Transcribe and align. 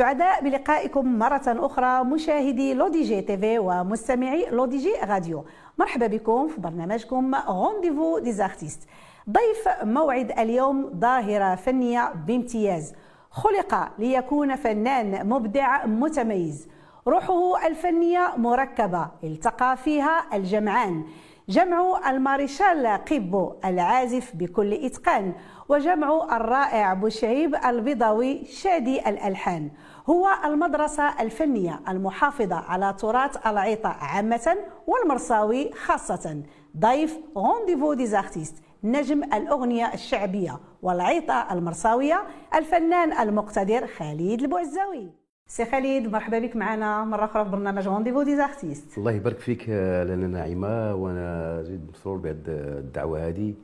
سعداء 0.00 0.44
بلقائكم 0.44 1.18
مرة 1.18 1.42
أخرى 1.46 2.04
مشاهدي 2.04 2.74
لودي 2.74 3.02
جي 3.02 3.20
تيفي 3.20 3.58
ومستمعي 3.58 4.46
لودي 4.50 4.78
جي 4.78 4.92
راديو. 5.04 5.44
مرحبا 5.78 6.06
بكم 6.06 6.48
في 6.48 6.60
برنامجكم 6.60 7.34
Rendez-vous 7.34 8.18
des 8.18 8.37
artistes 8.37 8.88
ضيف 9.30 9.68
موعد 9.82 10.38
اليوم 10.38 10.90
ظاهرة 11.00 11.54
فنية 11.54 12.12
بامتياز. 12.26 12.94
خلق 13.30 13.88
ليكون 13.98 14.56
فنان 14.56 15.28
مبدع 15.28 15.86
متميز. 15.86 16.68
روحه 17.08 17.66
الفنية 17.66 18.32
مركبة 18.36 19.08
التقى 19.24 19.76
فيها 19.76 20.24
الجمعان. 20.32 21.04
جمع 21.48 22.10
الماريشال 22.10 22.86
قيبو 22.86 23.52
العازف 23.64 24.36
بكل 24.36 24.72
إتقان. 24.72 25.32
وجمع 25.68 26.36
الرائع 26.36 26.94
بوشعيب 26.94 27.54
البيضاوي 27.54 28.44
شادي 28.44 29.08
الألحان. 29.08 29.70
هو 30.10 30.28
المدرسة 30.44 31.22
الفنية 31.22 31.80
المحافظة 31.88 32.56
على 32.56 32.94
تراث 32.98 33.46
العيطة 33.46 33.88
عامة 33.88 34.56
والمرصاوي 34.86 35.72
خاصة. 35.72 36.42
ضيف 36.78 37.18
Rendez-vous 37.36 37.94
des 37.94 38.11
artistes 38.11 38.56
نجم 38.84 39.24
الأغنية 39.24 39.94
الشعبية 39.94 40.60
والعيطة 40.82 41.46
المرصاوية 41.52 42.22
الفنان 42.54 43.12
المقتدر 43.12 43.86
خالد 43.86 44.42
البوعزاوي 44.42 45.10
سي 45.46 45.64
خالد 45.64 46.12
مرحبا 46.12 46.38
بك 46.38 46.56
معنا. 46.56 47.04
مرة 47.04 47.24
أخرى 47.24 47.44
في 47.44 47.50
برنامج 47.50 47.88
Rendez-vous 47.88 48.22
des 48.22 48.43
artistes 48.43 48.98
الله 48.98 49.12
يبارك 49.12 49.38
فيك 49.38 49.66
آه، 49.70 50.04
لانا 50.04 50.26
ناعمه 50.26 50.94
وأنا 50.94 51.62
جد 51.62 51.90
مسرور 51.90 52.16
بهذه 52.18 52.38
الدعوة 52.48 53.28
هذه 53.28 53.54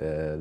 آه، 0.00 0.40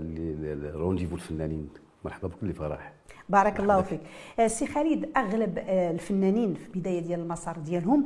rendez-vous 0.75 1.15
الفنانين. 1.15 1.69
مرحبا 2.05 2.27
بكل 2.27 2.53
فرح. 2.53 2.98
بارك 3.29 3.59
الله 3.59 3.81
فيك. 3.81 3.99
آه، 4.39 4.47
سي 4.47 4.67
خالد 4.67 5.09
أغلب 5.17 5.59
الفنانين 5.67 6.53
في 6.53 6.67
البدايه 6.75 6.99
ديال 6.99 7.19
المسار 7.19 7.57
ديالهم 7.57 8.05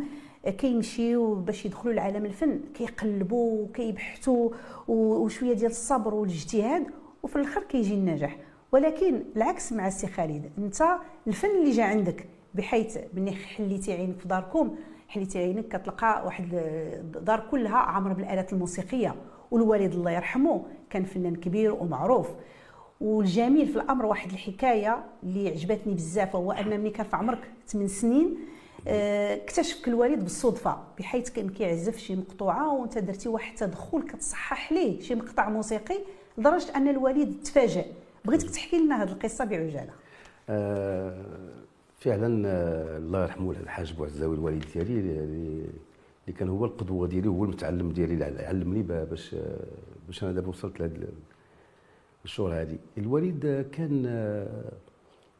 كيمشيو 0.57 1.35
باش 1.35 1.65
يدخلوا 1.65 1.93
لعالم 1.93 2.25
الفن 2.25 2.59
كيقلبوا 2.73 3.63
وكيبحثوا 3.63 4.49
وشوية 4.87 5.53
ديال 5.53 5.71
الصبر 5.71 6.13
والاجتهاد 6.13 6.83
وفي 7.23 7.35
الآخر 7.35 7.63
كيجي 7.63 7.93
النجاح. 7.93 8.37
ولكن 8.71 9.23
العكس 9.35 9.73
مع 9.73 9.87
السي 9.87 10.07
خالد 10.07 10.51
أنت 10.57 10.83
الفن 11.27 11.49
اللي 11.49 11.71
جا 11.71 11.83
عندك 11.83 12.27
بحيث 12.55 12.97
ملي 13.13 13.31
حليتي 13.31 13.93
عينك 13.93 14.19
في 14.19 14.27
داركم 14.27 14.75
حليتي 15.07 15.39
عينك 15.39 15.67
كتلقى 15.67 16.25
واحد 16.25 16.47
الدار 16.53 17.43
كلها 17.51 17.77
عامرة 17.77 18.13
بالآلات 18.13 18.53
الموسيقية 18.53 19.15
والوالد 19.51 19.93
الله 19.93 20.11
يرحمه 20.11 20.63
كان 20.89 21.03
فنان 21.03 21.35
كبير 21.35 21.73
ومعروف. 21.73 22.29
والجميل 23.01 23.67
في 23.67 23.75
الأمر 23.75 24.05
واحد 24.05 24.31
الحكاية 24.31 25.03
اللي 25.23 25.49
عجبتني 25.49 25.93
بزاف 25.93 26.35
هو 26.35 26.51
أن 26.51 26.79
ملي 26.79 26.89
كان 26.89 27.05
في 27.05 27.15
عمرك 27.15 27.39
8 27.67 27.87
سنين 27.87 28.37
آه، 28.87 29.35
اكتشفك 29.35 29.87
الوالد 29.87 30.23
بالصدفة 30.23 30.77
بحيث 30.99 31.29
كان 31.29 31.49
كيعزف 31.49 31.97
شي 31.97 32.15
مقطوعة 32.15 32.73
وانت 32.73 32.97
درتي 32.97 33.29
واحد 33.29 33.51
التدخل 33.51 34.01
كتصحح 34.01 34.71
ليه 34.71 34.99
شي 35.01 35.15
مقطع 35.15 35.49
موسيقي 35.49 35.99
لدرجة 36.37 36.75
أن 36.77 36.87
الوالد 36.87 37.43
تفاجئ. 37.43 37.85
بغيتك 38.25 38.49
تحكي 38.49 38.77
لنا 38.77 39.03
هذه 39.03 39.11
القصة 39.11 39.45
بعجالة. 39.45 39.93
أه 40.49 41.23
فعلا 41.99 42.47
آه، 42.47 42.97
الله 42.97 43.21
يرحمه 43.23 43.51
الحاج 43.51 43.93
بوعزاوي 43.93 44.35
الوالد 44.35 44.65
ديالي 44.73 44.99
اللي 44.99 46.39
كان 46.39 46.49
هو 46.49 46.65
القدوة 46.65 47.07
ديالي 47.07 47.27
هو 47.29 47.43
المتعلم 47.43 47.91
ديالي 47.91 48.13
اللي 48.13 48.45
علمني 48.45 48.81
باش 48.81 49.33
آه، 49.33 49.65
باش 50.07 50.23
أنا 50.23 50.31
دابا 50.31 50.49
وصلت 50.49 50.79
لهذا 50.79 51.07
الشهر 52.25 52.61
هذه. 52.61 52.77
الوالد 52.97 53.69
كان 53.71 54.05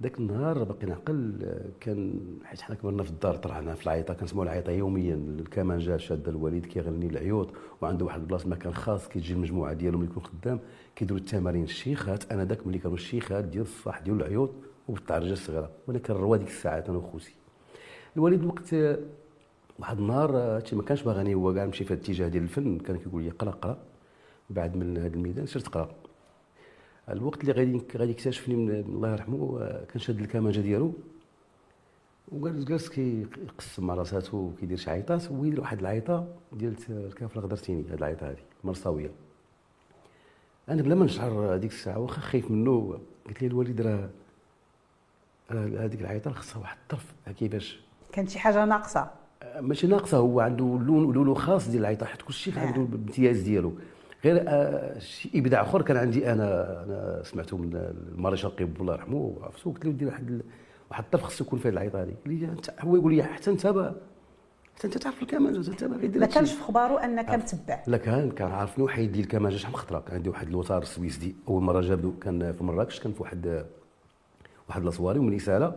ذاك 0.03 0.19
النهار 0.19 0.63
باقي 0.63 0.88
نعقل 0.88 1.45
كان 1.79 2.19
حيت 2.44 2.61
حنا 2.61 2.75
كبرنا 2.75 3.03
في 3.03 3.09
الدار 3.09 3.35
طرحنا 3.35 3.75
في 3.75 3.83
العيطه 3.83 4.13
كنسمعوا 4.13 4.45
العيطه 4.45 4.71
يوميا. 4.71 5.16
الكمانجه 5.16 5.97
شاده 5.97 6.31
الوالد 6.31 6.66
كيغني 6.66 7.07
العيوط 7.07 7.49
وعنده 7.81 8.05
واحد 8.05 8.19
البلاصة 8.19 8.49
مكان 8.49 8.73
خاص 8.73 9.07
كيجي 9.07 9.33
المجموعة 9.33 9.73
ديالهم 9.73 10.01
اللي 10.01 10.11
يكون 10.11 10.23
خدام 10.23 10.59
كيديروا 10.95 11.19
التمارين 11.19 11.63
الشيخات. 11.63 12.31
أنا 12.31 12.45
ذاك 12.45 12.67
ملي 12.67 12.79
كانوا 12.79 12.95
الشيخات 12.95 13.44
ديال 13.44 13.63
الصح 13.63 14.00
ديال 14.00 14.15
العيوط 14.15 14.50
وبالتعرجه 14.88 15.33
الصغيرة. 15.33 15.69
وأنا 15.88 16.00
كنروا 16.00 16.38
ديك 16.38 16.47
الساعات 16.47 16.89
أنا 16.89 16.97
وخوتي 16.97 17.33
الوالد 18.15 18.45
وقت 18.45 18.73
واحد 19.79 19.97
النهار 19.97 20.31
ما 20.73 20.83
كانش 20.83 21.03
باغاني 21.03 21.35
هو 21.35 21.53
كاع 21.53 21.65
نمشي 21.65 21.83
في 21.83 21.94
الاتجاه 21.94 22.27
ديال 22.27 22.44
الفن 22.44 22.77
كان 22.77 22.97
كيقول 22.97 23.23
لي 23.23 23.29
قرا 23.29 23.51
قرا 23.51 23.77
بعد 24.50 24.75
من 24.75 24.97
هذا 24.97 25.15
الميدان 25.15 25.45
سير 25.45 25.61
تقرا 25.61 25.89
الوقت 27.09 27.41
اللي 27.41 27.51
غادي 27.51 27.81
غادي 27.97 28.11
يكتشفني 28.11 28.55
من 28.55 28.69
الله 28.69 29.11
يرحمه 29.11 29.59
كان 29.59 29.99
شاد 29.99 30.19
الكمانجة 30.19 30.59
ديالو 30.59 30.93
وجالس 32.31 32.63
جالس 32.63 32.89
كيقسم 32.89 33.87
مع 33.87 33.93
راساتو 33.93 34.37
وكيدير 34.37 34.77
شي 34.77 34.89
عيطات 34.91 35.31
ويدير 35.31 35.61
واحد 35.61 35.79
العيطة 35.79 36.27
ديال 36.53 36.75
الكافله 36.89 37.41
غدرتيني 37.41 37.83
هاد 37.89 37.97
العيطة 37.97 38.29
هادي 38.29 38.41
مرصاوية. 38.63 39.11
أنا 40.69 40.81
بلا 40.81 40.95
ما 40.95 41.05
نشعر 41.05 41.55
هذيك 41.55 41.71
الساعة 41.71 41.99
واخا 41.99 42.21
خايف 42.21 42.51
منه 42.51 42.99
قلت 43.27 43.41
لي 43.41 43.47
الوالد 43.47 43.81
راه 43.81 44.09
هذيك 45.51 46.01
العيطة 46.01 46.31
خصها 46.31 46.59
واحد 46.59 46.77
الطرف 46.81 47.13
كيفاش 47.37 47.79
كانت 48.11 48.29
شي 48.29 48.39
حاجة 48.39 48.65
ناقصة. 48.65 49.11
ماشي 49.59 49.87
ناقصة 49.87 50.17
هو 50.17 50.39
عنده 50.39 50.65
لون 50.65 51.13
لون 51.13 51.35
خاص 51.35 51.69
ديال 51.69 51.81
العيطة 51.81 52.05
حيت 52.05 52.21
كل 52.21 52.33
شيء 52.33 52.59
عنده 52.59 52.81
الامتياز 52.81 53.41
ديالو. 53.41 53.73
غير 54.25 54.44
آه 54.47 55.00
شي 55.00 55.29
إبداع 55.35 55.61
آخر 55.61 55.81
كان 55.81 55.97
عندي 55.97 56.31
أنا 56.31 56.84
أنا 56.84 57.23
سمعته 57.23 57.57
من 57.57 57.75
المارشال 57.75 58.56
قيب 58.56 58.81
الله 58.81 58.94
يرحمه 58.94 59.35
عرفتو 59.41 59.72
قلت 59.72 59.85
له 59.85 59.91
دير 59.91 60.07
واحد 60.07 60.41
واحد 60.91 61.03
الطرف 61.03 61.23
خصو 61.23 61.44
يكون 61.44 61.59
فيه 61.59 61.69
العيطة 61.69 62.01
هذه. 62.01 62.13
قال 62.25 62.39
لي 62.39 62.56
هو 62.79 62.95
يقول 62.95 63.16
لي 63.16 63.23
حتى 63.23 63.51
أنت 63.51 63.67
حتى 64.75 64.88
أنت 64.88 64.97
تعرف 64.97 65.22
الكمانجة 65.22 65.72
حتى 65.72 65.85
أنت 65.85 66.17
ما 66.17 66.25
كانش 66.25 66.53
في 66.53 66.63
خبارو 66.63 66.97
انك 66.97 67.29
متبع. 67.29 67.83
لا 67.88 67.97
كان 67.97 68.31
كان 68.31 68.51
عارفني 68.51 68.83
وحيد 68.83 69.16
لي 69.16 69.22
الكمانجة 69.22 69.56
شحال 69.56 69.73
من 69.73 69.79
خطره 69.79 70.00
كان 70.00 70.16
عندي 70.16 70.29
واحد 70.29 70.47
الوتار 70.47 70.81
السويسدي 70.81 71.35
أول 71.47 71.63
مرة 71.63 71.81
جابو 71.81 72.12
كان 72.22 72.53
في 72.53 72.63
مراكش 72.63 73.00
كان 73.00 73.13
في 73.13 73.22
واحد 73.23 73.66
واحد 74.69 74.83
لاصواري 74.83 75.19
ومن 75.19 75.33
يساله 75.33 75.75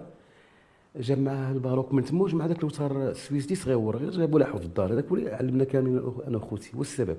جاب 0.96 1.18
معاه 1.18 1.52
الباروك 1.52 1.94
من 1.94 2.04
تما 2.04 2.22
وجمع 2.22 2.44
هذاك 2.44 2.58
الوتار 2.58 3.08
السويسدي 3.08 3.54
صغيور 3.54 3.96
غير 3.96 4.10
جابو 4.10 4.38
لاحو 4.38 4.58
في 4.58 4.64
الدار. 4.64 4.92
هذاك 4.92 5.04
علمنا 5.12 5.64
كاملين 5.64 6.12
أنا 6.28 6.36
وخوتي 6.36 6.70
والسبب 6.74 7.16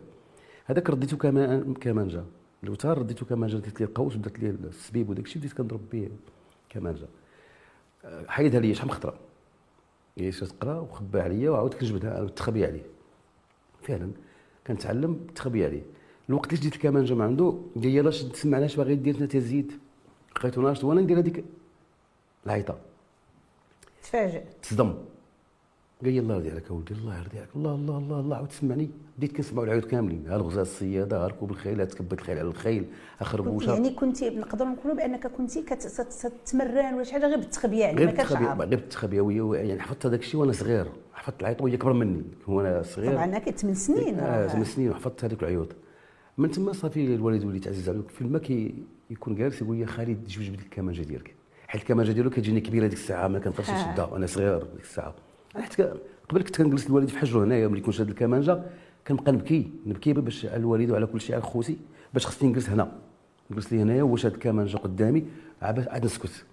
هذاك 0.67 0.89
رديته 0.89 1.17
كمان 1.17 1.73
كمانجا 1.73 2.25
الوتار 2.63 2.97
رديته 2.97 3.25
كمانجا 3.25 3.57
درت 3.57 3.79
لي 3.81 3.85
القوس 3.85 4.15
بدات 4.15 4.39
لي 4.39 4.49
السبيب 4.49 5.09
وداك 5.09 5.25
الشيء 5.25 5.41
بديت 5.41 5.53
كنضرب 5.53 5.89
به 5.91 6.09
كمانجا 6.69 7.07
حيدها 8.27 8.59
لي 8.59 8.75
شحال 8.75 8.87
من 8.87 8.93
خطرة. 8.93 9.19
هي 10.17 10.31
تقرا 10.31 10.79
وخبى 10.79 11.19
عليا 11.19 11.49
وعاود 11.49 11.73
كنجبدها 11.73 12.27
تخبي 12.27 12.65
عليه. 12.65 12.85
فعلا. 13.81 14.11
كنتعلم 14.67 15.27
تخبي 15.35 15.65
عليه. 15.65 15.81
الوقت 16.29 16.53
اللي 16.53 16.63
جيت 16.63 16.75
الكمانجا 16.75 17.15
من 17.15 17.21
عنده 17.21 17.45
قال 17.45 17.83
لي 17.83 17.95
يلاه 17.95 18.11
تسمعناش 18.11 18.75
باغي 18.75 18.95
دير 18.95 19.15
انت 19.21 19.31
تزيد؟ 19.31 19.71
لقيتو 20.35 20.61
ناشط. 20.61 20.83
وأنا 20.83 21.01
ندير 21.01 21.19
هذيك 21.19 21.45
العيطة. 22.45 22.77
تفاجئ. 24.03 24.43
تصدم. 24.61 24.95
قال 26.03 26.13
لي 26.13 26.19
الله 26.19 26.35
يرضي 26.35 26.51
عليك 26.51 26.69
اولدي 26.71 26.93
الله 26.93 27.17
يرضي 27.17 27.37
عليك 27.37 27.49
الله 27.55 27.75
الله 27.75 27.97
الله 27.97 28.19
الله 28.19 28.35
عاود 28.35 28.47
تسمعني 28.47 28.89
بديت 29.17 29.37
كنسمعوا 29.37 29.65
العيوط 29.65 29.85
كاملين 29.85 30.27
ها 30.27 30.35
الغزال 30.35 30.61
الصيادة 30.61 31.23
ها 31.23 31.27
ركوب 31.27 31.51
الخيل 31.51 31.79
ها 31.79 31.85
تكبت 31.85 32.13
الخيل 32.13 32.37
على 32.37 32.47
الخيل 32.47 32.85
اخربوشه 33.21 33.73
يعني 33.73 33.89
كنت 33.89 34.23
نقدروا 34.23 34.69
نقولوا 34.69 34.97
بأنك 34.97 35.27
كنت 35.27 35.59
كتمرن 35.59 36.93
ولا 36.93 37.03
شي 37.03 37.13
حاجة 37.13 37.27
غير 37.27 37.37
بالتخبيه 37.37 37.79
يعني 37.79 38.05
ما 38.05 38.11
كانش 38.11 38.33
غير 38.33 38.53
بالتخبيه 38.53 39.53
يعني 39.55 39.81
حفظت 39.81 40.05
هذاك 40.05 40.19
الشيء 40.19 40.39
وأنا 40.39 40.51
صغير 40.51 40.91
حفظت 41.13 41.41
العيط 41.41 41.61
وهي 41.61 41.77
كبر 41.77 41.93
مني 41.93 42.23
وأنا 42.47 42.81
صغير. 42.81 43.11
طبعا 43.11 43.23
أنا 43.23 43.39
كنت 43.39 43.59
8 43.59 43.75
سنين. 43.75 44.19
آه 44.19 44.47
8 44.47 44.65
سنين 44.65 44.89
وحفظت 44.89 45.23
هذيك 45.23 45.43
العيوط. 45.43 45.75
من 46.37 46.51
تما 46.51 46.73
صافي 46.73 47.15
الوالد 47.15 47.43
ولي 47.43 47.59
تعزز 47.59 47.89
عليه 47.89 48.01
في 48.01 48.21
الماء 48.21 48.71
يكون 49.09 49.35
جالس 49.35 49.61
يقول 49.61 49.77
لي 49.77 49.85
خالد 49.85 50.27
جوج 50.27 50.47
الكمانجة 50.47 51.01
ديالك. 51.01 51.35
حيت 51.67 51.81
الكمانجة 51.81 52.11
ديالو 52.11 52.29
كتجيني 52.29 52.61
كبيرة 52.61 52.87
ديك 52.87 52.97
الساعة 52.97 53.27
ما 53.27 53.39
كنقدرش 53.39 53.69
نشدها 53.69 54.05
وأنا 54.05 54.25
صغير 54.25 54.63
ديك 54.63 54.83
الساعة. 54.83 55.15
أنا 55.57 55.65
حتى 55.65 55.93
قبل 56.29 56.41
كنت 56.41 56.61
كنجلس 56.61 56.87
الوالد 56.87 57.09
في 57.09 57.17
حجره 57.17 57.43
هنايا 57.43 57.67
ملي 57.67 57.81
كنت 57.81 57.93
شاد 57.93 58.09
الكمانجة 58.09 58.61
كنبقى 59.07 59.31
نبكي 59.31 59.71
نبكي 59.85 60.13
باش 60.13 60.45
على 60.45 60.55
الوالد 60.55 60.91
وعلى 60.91 61.05
كل 61.05 61.21
شيء 61.21 61.35
على 61.35 61.43
خوتي 61.43 61.77
باش 62.13 62.27
خصني 62.27 62.49
نجلس 62.49 62.69
هنا. 62.69 62.91
نجلس 63.51 63.73
لي 63.73 63.81
هنايا 63.81 64.01
هو 64.01 64.15
شاد 64.15 64.33
الكمانجة 64.33 64.77
قدامي 64.77 65.25
عاد 65.61 66.05
نسكت. 66.05 66.45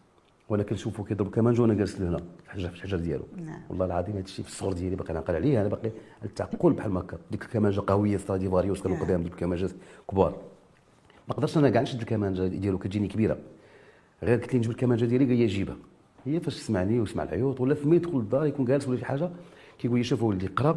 وأنا 0.48 0.62
كنشوفو 0.62 1.04
كيضرب 1.04 1.30
كمانجة 1.30 1.62
وأنا 1.62 1.74
جالس 1.74 2.00
هنا 2.00 2.16
في 2.16 2.24
الحجر 2.44 2.68
في 2.68 2.74
الحجر 2.74 2.98
ديالو. 2.98 3.24
نعم. 3.36 3.60
والله 3.68 3.86
العظيم 3.86 4.14
هذا 4.14 4.24
الشيء 4.24 4.44
في 4.44 4.50
الصغر 4.50 4.72
ديالي 4.72 4.96
باقي 4.96 5.14
نعقل 5.14 5.34
عليه 5.34 5.60
أنا 5.60 5.68
باقي 5.68 5.90
نتعقل 6.24 6.72
بحال 6.72 6.96
هكا. 6.96 7.18
ديك 7.30 7.42
الكمانجة 7.42 7.82
قوية 7.86 8.16
ستراديفاريوس 8.16 8.82
كانوا 8.82 8.96
نعم. 8.96 9.06
قدام 9.06 9.22
ديك 9.22 9.32
الكمانجات 9.32 9.70
كبار. 10.10 10.36
ما 11.28 11.34
قدرتش 11.34 11.58
أنا 11.58 11.70
كاع 11.70 11.82
نشد 11.82 12.00
الكمانجة 12.00 12.46
ديالو 12.46 12.78
كتجيني 12.78 13.08
كبيرة. 13.08 13.38
غير 14.22 14.40
قلت 14.40 14.52
لي 14.52 14.58
نجيب 14.58 14.70
الكمانجة 14.70 15.04
ديالي 15.04 15.24
قال 15.24 15.36
لي 15.36 15.46
جيبها. 15.46 15.76
هي 16.24 16.40
فاش 16.40 16.54
سمعني 16.54 17.00
وسمع 17.00 17.22
العيوط 17.22 17.60
ولا 17.60 17.74
فمي 17.74 17.96
يدخل 17.96 18.18
للدار 18.18 18.46
يكون 18.46 18.64
جالس 18.64 18.88
ولا 18.88 18.98
شي 18.98 19.04
حاجة 19.04 19.30
كيقول 19.78 19.98
لي 19.98 20.04
شوف 20.04 20.22
ولدي 20.22 20.46
قرا 20.46 20.76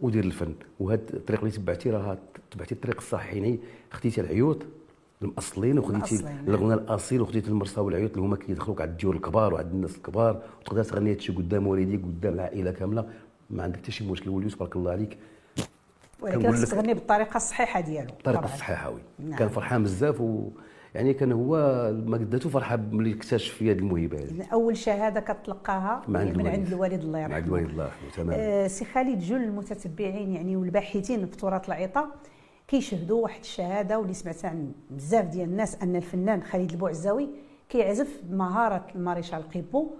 ودير 0.00 0.24
الفن 0.24 0.54
وهاد 0.80 1.00
الطريق 1.14 1.40
اللي 1.40 1.52
تبعتي 1.52 1.90
راه 1.90 2.18
تبعتي 2.50 2.74
الطريق 2.74 2.96
الصحيح 2.96 3.34
يعني 3.34 3.58
خديتي 3.90 4.20
العيوط 4.20 4.58
المأصلين 5.22 5.78
وخديتي. 5.78 6.24
الغنى 6.48 6.74
الأصيل 6.74 7.20
وخديتي 7.20 7.48
المرساوي 7.48 7.80
والعيوط 7.80 8.10
اللي 8.10 8.22
هما 8.22 8.36
كيدخلوك 8.36 8.80
على 8.80 8.90
الديور 8.90 9.16
الكبار 9.16 9.54
وعند 9.54 9.72
الناس 9.72 9.96
الكبار 9.96 10.42
وتقدر 10.60 10.84
تغني 10.84 11.10
هادشي 11.10 11.32
قدام 11.32 11.66
والديك 11.66 12.02
قدام 12.02 12.34
العائلة 12.34 12.70
كاملة 12.70 13.08
ما 13.50 13.62
عندك 13.62 13.76
حتى 13.76 13.92
شي 13.92 14.10
مشكل 14.10 14.30
وليد 14.30 14.50
تبارك 14.50 14.76
الله 14.76 14.90
عليك 14.90 15.18
ولكن 16.20 16.64
تغني 16.64 16.94
بالطريقة 16.94 17.36
الصحيحة 17.36 17.80
ديالو 17.80 18.08
الطريقة. 18.08 18.44
الصحيحة 18.44 18.90
oui 18.90 19.00
نعم. 19.18 19.38
كان 19.38 19.48
فرحان 19.48 19.82
بزاف 19.82 20.20
و 20.20 20.50
يعني 20.94 21.14
كان 21.14 21.32
هو 21.32 21.56
ما 22.06 22.16
قداتو 22.16 22.48
فرحة 22.48 22.76
ملي 22.76 23.14
اكتشف 23.14 23.54
في 23.54 23.70
هذه. 23.70 23.78
الموهبه 23.78 24.18
هذه 24.18 24.46
اول 24.52 24.76
شهاده 24.76 25.20
كتلقاها 25.20 26.02
عند 26.08 26.08
من 26.08 26.16
الوالد. 26.40 26.46
عند 26.46 26.66
الوالد. 26.66 27.02
الله 27.02 27.18
مع 27.18 27.36
يرحمه. 27.36 27.46
الوالد 27.46 27.70
الله 27.70 27.84
يرحمه 27.84 28.10
تماما 28.16 28.34
آه، 28.36 28.66
سي 28.66 28.84
خالد 28.84 29.18
جل 29.18 29.36
المتتبعين 29.36 30.32
يعني 30.32 30.56
والباحثين 30.56 31.26
في 31.26 31.36
تراث 31.36 31.68
العيطة 31.68 32.08
كيشهدوا 32.68 33.22
واحد 33.22 33.40
الشهادة 33.40 33.98
واللي 33.98 34.14
سمعتها 34.14 34.50
عن 34.50 34.72
بزاف 34.90 35.24
ديال 35.24 35.48
الناس 35.48 35.82
أن 35.82 35.96
الفنان 35.96 36.42
خالد 36.42 36.70
البوعزاوي 36.70 37.28
كيعزف 37.68 38.20
بمهاره 38.24 38.86
الماريشال 38.94 39.38
القيبو 39.38 39.90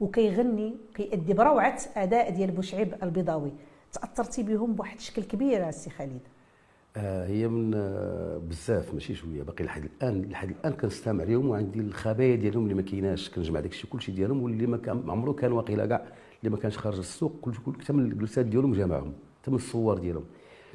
وكيغني 0.00 0.76
كيأدي 0.94 1.34
بروعة 1.34 1.78
أداء 1.96 2.30
ديال 2.30 2.50
بوشعيب 2.50 2.94
البيضاوي. 3.02 3.52
تأثرتي 3.92 4.42
بهم 4.42 4.74
بواحد 4.74 4.96
الشكل 4.96 5.22
كبير 5.22 5.68
السي 5.68 5.90
خالد. 5.90 6.20
هي 6.96 7.48
من 7.48 7.74
آه 7.74 8.38
بزاف 8.38 8.94
ماشي 8.94 9.14
شوية 9.14 9.42
باقي 9.42 9.64
لحد 9.64 9.84
الآن 9.84 10.22
لحد 10.30 10.50
الآن 10.50 10.72
كنستمع 10.72 11.24
لهم 11.24 11.48
وعندي 11.48 11.80
الخبايا 11.80 12.36
ديالهم 12.36 12.62
اللي 12.62 12.74
ما 12.74 12.82
كايناش 12.82 13.30
كنجمع 13.30 13.60
داك 13.60 13.70
الشيء 13.70 13.90
كلشي 13.90 14.12
ديالهم 14.12 14.42
واللي 14.42 14.66
ما 14.66 14.80
عمره 15.08 15.32
كان 15.32 15.52
واقيلا 15.52 15.86
كاع 15.86 16.06
اللي 16.40 16.50
ما 16.50 16.56
كانش 16.56 16.78
خارج 16.78 16.98
السوق 16.98 17.32
كل 17.42 17.52
كل 17.66 17.72
حتى 17.82 17.92
من 17.92 18.12
الجلسات 18.12 18.46
ديالهم 18.46 18.72
جمعهم 18.72 19.12
حتى 19.42 19.50
من 19.50 19.56
الصور 19.56 19.98
ديالهم. 19.98 20.24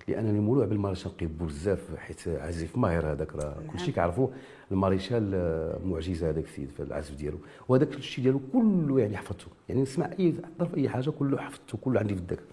لأنني 0.08 0.40
مولوع 0.40 0.66
بالمارشال 0.66 1.18
قيبو 1.18 1.46
بزاف 1.46 1.96
حيت 1.98 2.28
عازف 2.28 2.78
ماهر 2.78 3.12
هذاك 3.12 3.36
راه 3.36 3.56
كلشي 3.74 3.92
كيعرفوا 3.92 4.28
الماريشال 4.72 5.31
آه، 5.36 5.80
معجزة 5.86 6.30
هذاك 6.30 6.44
السيد 6.44 6.69
في 6.69 6.84
العزف 6.84 7.16
ديالو. 7.16 7.38
وهذاك 7.68 7.96
الشيء 7.96 8.24
ديالو 8.24 8.42
كله 8.54 9.00
يعني 9.00 9.18
حفظته 9.18 9.46
يعني 9.69 9.81
نسمع 9.81 10.10
أي 10.19 10.36
ظرف 10.60 10.75
أي 10.75 10.90
حاجة 10.90 11.10
كله 11.10 11.38
حفظته 11.38 11.78
كله 11.78 12.00
عندي 12.00 12.16
في 12.16 12.22
الذاكره 12.22 12.46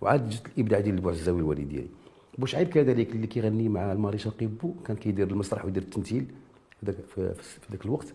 وعاد 0.00 0.28
جت 0.28 0.46
الإبداع 0.46 0.80
ديال 0.80 0.94
البوعزاوي 0.94 1.38
الوالد 1.38 1.68
ديالي. 1.68 1.88
بوشعيب 2.38 2.68
كذلك 2.68 3.12
اللي 3.12 3.26
كيغني 3.26 3.68
مع 3.68 3.92
الماريشال 3.92 4.36
قيبو 4.36 4.74
كان 4.86 4.96
كيدير 4.96 5.30
المسرح 5.30 5.64
ويدير 5.64 5.82
التمثيل 5.82 6.26
في 6.86 7.34
ذاك 7.72 7.84
الوقت. 7.84 8.14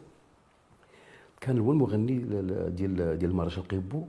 كان 1.42 1.60
هو 1.60 1.72
المغني 1.72 2.18
ديال 2.70 3.18
ديال 3.20 3.32
المارشال 3.32 3.68
قيبو 3.68 4.04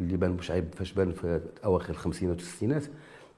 اللي 0.00 0.16
بان 0.16 0.36
بوشعيب 0.36 0.64
فاش 0.74 0.92
بان 0.92 1.12
في 1.12 1.40
أواخر 1.64 1.90
الخمسينات 1.90 2.36
والستينات. 2.36 2.84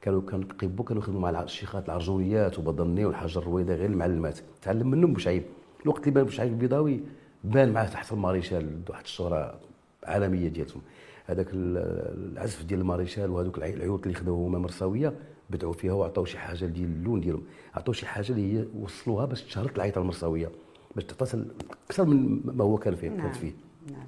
كانوا 0.01 0.21
كان 0.23 0.43
قيبو 0.45 0.83
كانوا 0.83 1.03
يخدموا 1.03 1.21
مع 1.21 1.43
الشيخات 1.43 1.85
العرجونيات 1.87 2.59
وبضني 2.59 3.05
والحاج 3.05 3.37
الرويضه 3.39 3.75
غير 3.75 3.91
المعلمات. 3.91 4.39
تعلم 4.63 4.91
منهم 4.91 5.13
بوشعيب 5.13 5.43
الوقت 5.83 6.01
اللي 6.01 6.11
بان 6.11 6.25
بوشعيب 6.25 6.53
البيضاوي 6.53 7.01
بان 7.45 7.73
معاه 7.73 7.87
تحت 7.87 8.13
الماريشال 8.13 8.81
واحد 8.91 9.05
الشهرة 9.05 9.61
عالمية 10.05 10.49
ديالتهم. 10.49 10.83
هذاك 11.27 11.47
ال- 11.53 12.33
العزف 12.33 12.65
ديال 12.65 12.81
الماريشال 12.81 13.31
وهذوك 13.31 13.59
العي- 13.59 13.75
العيوط 13.75 14.03
اللي 14.07 14.15
خداو 14.19 14.47
هما 14.47 14.59
مرساويه 14.59 15.13
بدعوا 15.51 15.73
فيها 15.73 15.93
وعطاو 15.93 16.25
شي 16.25 16.39
حاجة 16.39 16.65
ديال 16.67 16.89
اللون 16.91 17.21
ديالهم 17.21 17.43
عطاو 17.75 17.93
شي 17.93 18.07
حاجة 18.07 18.31
اللي 18.33 18.59
هي 18.61 18.65
وصلوها 18.81 19.25
باش 19.27 19.43
تشهرت 19.43 19.77
العيطه 19.77 19.99
المرساويه 20.01 20.51
باش 20.95 21.05
تعطى 21.05 21.45
أكثر 21.91 22.05
من 22.05 22.41
ما 22.45 22.65
هو 22.65 22.79
كان 22.79 22.95
فيه 22.95 23.09
نعم. 23.09 23.21
كانت 23.23 23.37
فيه 23.37 23.53
نعم. 23.93 24.07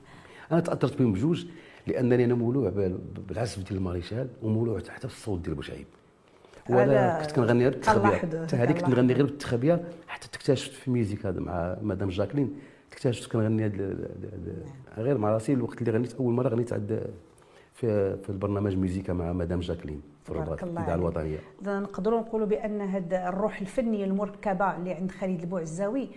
أنا 0.53 0.61
تأثرت 0.61 0.99
بهم 0.99 1.13
بجوج 1.13 1.47
لأنني 1.87 2.25
أنا 2.25 2.35
مولوع 2.35 2.69
بال- 2.71 2.99
بالعزف 3.29 3.59
ديال 3.69 3.77
الماريشال 3.79 4.29
ومولوع 4.43 4.81
حتى 4.89 5.07
بالصوت 5.07 5.41
ديال 5.41 5.55
بوشعيب 5.55 5.87
وأنا 6.71 7.23
كنت 7.23 7.33
كنغني 7.33 7.63
غير 7.65 7.73
بالتخبية 7.73 8.09
حتى 8.17 8.57
هذيك 8.57 8.79
كنت. 8.79 8.89
نغني 8.89 9.13
غير 9.13 9.25
بالتخبية 9.27 9.85
حتى 10.09 10.27
اكتشفت 10.27 10.73
في 10.73 10.91
music 10.91 11.27
هذا 11.27 11.41
مع 11.41 11.77
مدام 11.83 12.09
جاكلين 12.09 12.55
اكتشفت 12.93 13.33
كنغني 13.33 13.67
ال- 13.67 14.09
غير 14.97 15.19
مع 15.19 15.31
راسي 15.31 15.53
الوقت 15.53 15.81
اللي 15.81 15.91
غنيت 15.93 16.15
أول 16.15 16.33
مرة 16.35 16.49
غنيت 16.49 16.73
عند 16.73 17.11
في 17.75 18.17
في 18.23 18.31
البرنامج 18.31 18.77
موزيكا 18.77 19.13
مع 19.13 19.33
مدام 19.33 19.61
جاكلين 19.61 20.01
عليك. 20.79 20.95
الوطنية 20.95 21.39
إذا 21.63 21.79
نقدروا 21.81 22.21
نقولوا 22.21 22.47
بأن 22.47 22.81
هذا 22.81 23.29
الروح 23.29 23.61
الفنية 23.61 24.05
المركبة 24.05 24.77
اللي 24.77 24.93
عند 24.93 25.11
خالد 25.11 25.41
البوعزاوي 25.41 26.09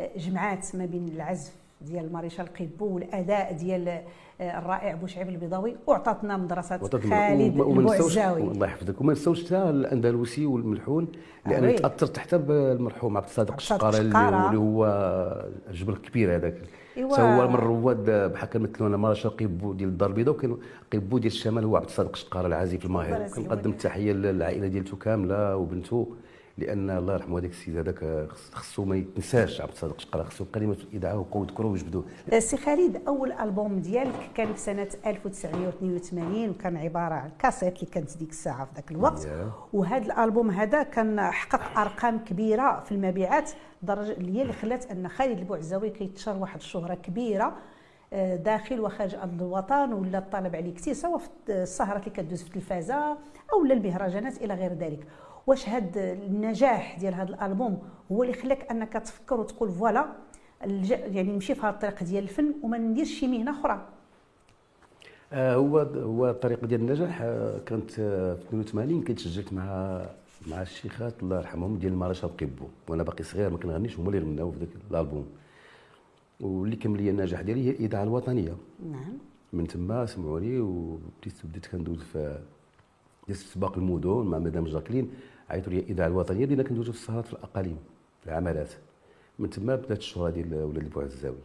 آه، 0.00 0.10
جمعات 0.16 0.76
ما 0.76 0.86
بين 0.86 1.08
العزف 1.08 1.52
ديال 1.80 2.04
الماريشال 2.04 2.46
قيبو 2.46 2.86
والأداء 2.86 3.52
ديال 3.52 3.88
آه، 3.88 4.58
الرائع 4.58 4.94
بوشعيب 4.94 5.28
البيضاوي 5.28 5.76
واعطتنا 5.86 6.36
مدرسه 6.36 6.76
خالد 7.10 7.56
البوعزاوي 7.60 8.42
الله 8.42 8.66
يحفظك 8.66 9.00
وما 9.00 9.12
نساوش 9.12 9.44
حتى 9.46 9.70
الأندلسي 9.70 10.46
والملحون 10.46 11.08
آه 11.46 11.60
oui. 11.60 11.72
تأثرت 11.72 12.18
حتى 12.18 12.38
بالمرحوم 12.38 13.16
عبد 13.16 13.26
الصادق 13.26 13.54
الشقاره 13.54 13.96
اللي 13.98 14.08
الشقارة. 14.08 14.36
هو- 14.36 14.46
اللي 14.46 14.58
هو 14.58 14.84
الجبل 15.70 15.92
الكبير 15.92 16.36
هذاك 16.36 16.54
إيوا. 16.98 17.18
هو 17.20 17.48
من 17.48 17.54
الرواد 17.54 18.10
بحال 18.32 18.50
كنمثلوا 18.50 18.88
أنا 18.88 18.96
مارشال 18.96 19.36
قيبو 19.36 19.72
ديال 19.72 19.88
الدار 19.88 20.08
البيضاء 20.08 20.34
وكان 20.34 20.56
قيبو 20.92 21.18
ديال 21.18 21.32
الشمال 21.32 21.64
هو 21.64 21.76
عبد 21.76 21.86
الصادق 21.86 22.10
الشقاره 22.12 22.46
العازف 22.46 22.84
الماهر. 22.84 23.28
كنقدم 23.28 23.70
التحية 23.70 24.12
للعائلة 24.12 24.66
ديالته 24.66 24.96
كاملة 24.96 25.56
وبنته 25.56 26.08
لأن 26.58 26.90
الله 26.90 27.14
يرحمه 27.14 27.38
هذاك 27.38 27.50
السيد 27.50 27.76
هذاك 27.76 28.28
خص- 28.30 28.50
خصو 28.54 28.84
ما 28.84 28.96
يتنساش 28.96 29.60
عبد 29.60 29.70
الصادق 29.72 29.94
الشقاره 29.94 30.22
خصو 30.22 30.44
كلمه 30.44 30.72
الاذاعه 30.92 31.18
وقوة 31.18 31.46
ذكره 31.46 31.66
ويجبدوه 31.66 32.04
سي 32.38 32.56
خالد 32.56 33.02
أول 33.08 33.32
ألبوم 33.32 33.78
ديالك 33.80 34.30
كان 34.34 34.52
في 34.52 34.58
سنة 34.60 34.88
1982 35.06 36.50
وكان 36.50 36.76
عبارة 36.76 37.14
عن 37.14 37.30
كاسيت 37.38 37.74
اللي 37.76 37.86
كانت 37.86 38.16
ديك 38.18 38.30
الساعة 38.30 38.64
في 38.64 38.70
ذاك 38.74 38.90
الوقت. 38.90 39.26
وهذا 39.72 40.04
الألبوم 40.06 40.50
هذا 40.50 40.82
كان 40.82 41.20
حقق 41.20 41.78
أرقام 41.78 42.18
كبيرة 42.18 42.80
في 42.80 42.92
المبيعات 42.92 43.50
درجة 43.82 44.12
اللي 44.12 44.38
هي 44.38 44.42
اللي 44.42 44.52
خلات 44.52 44.90
أن 44.90 45.08
خالد 45.08 45.38
البوعزاوي 45.38 45.90
كيتشهر 45.90 46.36
واحد 46.36 46.56
الشهرة 46.58 46.94
كبيرة 46.94 47.56
آه، 48.12 48.36
داخل 48.36 48.80
وخارج 48.80 49.14
أرض 49.14 49.42
الوطن 49.42 49.92
ولا 49.92 50.18
الطلب 50.18 50.56
عليه 50.56 50.74
كثير 50.74 50.94
سواء 50.94 51.18
في 51.18 51.28
السهرات 51.48 52.02
اللي 52.06 52.16
كدوز 52.16 52.42
في 52.42 52.48
التلفازة 52.48 53.16
أو 53.52 53.64
لا 53.64 53.74
المهرجانات 53.74 54.36
إلى 54.42 54.54
غير 54.54 54.72
ذلك. 54.72 55.06
واش 55.48 55.68
هذا 55.68 56.12
النجاح 56.12 56.98
ديال 56.98 57.14
هذا 57.14 57.28
الألبوم 57.34 57.78
هو 58.12 58.22
اللي 58.22 58.34
خلاك 58.34 58.70
أنك 58.70 58.92
تفكر 58.92 59.40
وتقول 59.40 59.70
فوالا 59.70 60.06
الج- 60.64 60.90
يعني 60.90 61.32
نمشي 61.32 61.54
في 61.54 61.60
هذا 61.60 61.70
الطريق 61.70 62.02
ديال 62.04 62.22
الفن 62.24 62.54
وما 62.62 62.78
نديرش 62.78 63.08
شي 63.08 63.26
مهنة 63.28 63.50
أخرى. 63.60 63.88
آه، 65.32 65.54
هو 65.54 65.78
هو 65.78 66.30
الطريقة 66.30 66.66
ديال 66.66 66.80
النجاح 66.80 67.18
آه، 67.22 67.58
كانت 67.66 67.98
آه، 67.98 68.34
في 68.34 68.40
82 68.60 69.02
كنت 69.04 69.18
سجلت 69.20 69.52
مع 69.52 70.00
مع 70.50 70.62
الشيخات 70.62 71.14
الله 71.22 71.36
يرحمهم 71.38 71.76
ديال 71.78 71.92
المارشال 71.92 72.36
قيبو 72.36 72.64
وأنا 72.88 73.02
باقي 73.02 73.24
صغير 73.24 73.50
ما 73.50 73.58
كنغنيش 73.58 73.98
هما 73.98 74.08
اللي 74.08 74.18
غناو 74.20 74.50
في 74.50 74.58
ذاك 74.58 74.68
الألبوم. 74.90 75.26
واللي 76.40 76.76
كمل 76.76 77.02
لي 77.02 77.10
النجاح 77.10 77.40
ديالي 77.40 77.64
هي 77.66 77.70
الإذاعة 77.70 78.02
الوطنية. 78.02 78.56
نعم. 78.90 79.18
من 79.52 79.66
تما 79.66 80.06
سمعوني 80.06 80.60
وبديت 80.60 81.34
بديت 81.44 81.66
كندوز 81.66 81.98
في 82.02 82.38
سباق 83.32 83.78
المدن 83.78 84.10
مع 84.26 84.38
مدام 84.38 84.64
جاكلين. 84.64 85.10
عيطوا 85.50 85.72
لي 85.72 85.78
الاذاعه 85.78 86.06
الوطنيه 86.06 86.44
بدينا 86.46 86.62
كندوزو 86.62 86.92
في 86.92 86.98
السهرات 86.98 87.26
في 87.26 87.32
الأقاليم 87.32 87.76
في 88.20 88.26
العمالات 88.26 88.68
من 89.38 89.50
تما 89.50 89.74
بدات 89.76 89.98
الشهرة 89.98 90.30
ديال 90.30 90.54
ولاد 90.54 90.82
البوعزاوي 90.82 91.36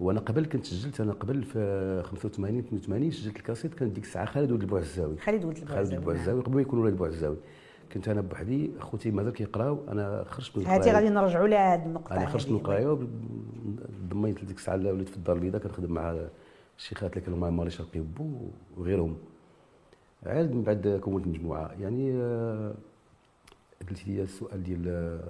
وأنا 0.00 0.20
قبل 0.20 0.46
كنت 0.46 0.64
سجلت 0.64 1.00
أنا 1.00 1.12
قبل 1.12 1.42
في 1.42 2.02
85 2.04 2.58
82 2.58 3.10
سجلت 3.10 3.36
الكاسيت 3.36 3.74
كانت 3.74 3.92
ديك 3.92 4.04
الساعة 4.04 4.24
خالد 4.26 4.50
ولد 4.52 4.60
البوعزاوي 4.62 5.16
خالد 5.16 5.44
ولد 5.44 5.58
خالد 5.58 5.70
البوعزاوي 5.70 5.98
البوعزاوي 5.98 6.40
قبل 6.42 6.54
ما 6.54 6.60
يكون 6.60 6.78
ولد 6.78 6.92
البوعزاوي 6.92 7.36
كنت 7.92 8.08
أنا 8.08 8.20
بوحدي 8.20 8.70
أخوتي 8.78 9.10
مازال 9.10 9.32
كيقراو 9.32 9.78
أنا 9.88 10.24
خرجت 10.28 10.58
من 10.58 10.66
هاتي 10.66 10.76
القراية. 10.90 10.94
غادي 11.04 11.14
نرجعوا 11.14 11.48
لهذه 11.48 11.84
النقطة 11.84 12.16
أنا 12.16 12.26
خرجت 12.26 12.44
هذه. 12.46 12.52
من 12.52 12.58
القرايه 12.58 12.98
ضميت 14.08 14.44
لديك 14.44 14.56
الساعة 14.56 14.76
وليت 14.76 15.08
في 15.08 15.16
الدار 15.16 15.36
البيضاء 15.36 15.62
كنخدم 15.62 15.92
مع 15.92 16.16
الشيخات 16.78 17.12
اللي 17.12 17.20
كانوا 17.24 17.38
مع 17.38 17.50
ماريشال 17.50 17.90
قيبو 17.90 18.26
وغيرهم. 18.76 19.16
عاد 20.26 20.52
من 20.52 20.62
بعد 20.62 21.00
كونت 21.04 21.26
مجموعة. 21.26 21.70
يعني 21.80 22.12
آه، 22.12 22.74
قلتي 23.90 24.04
لي 24.06 24.22
السؤال 24.22 24.62
ديال 24.62 25.20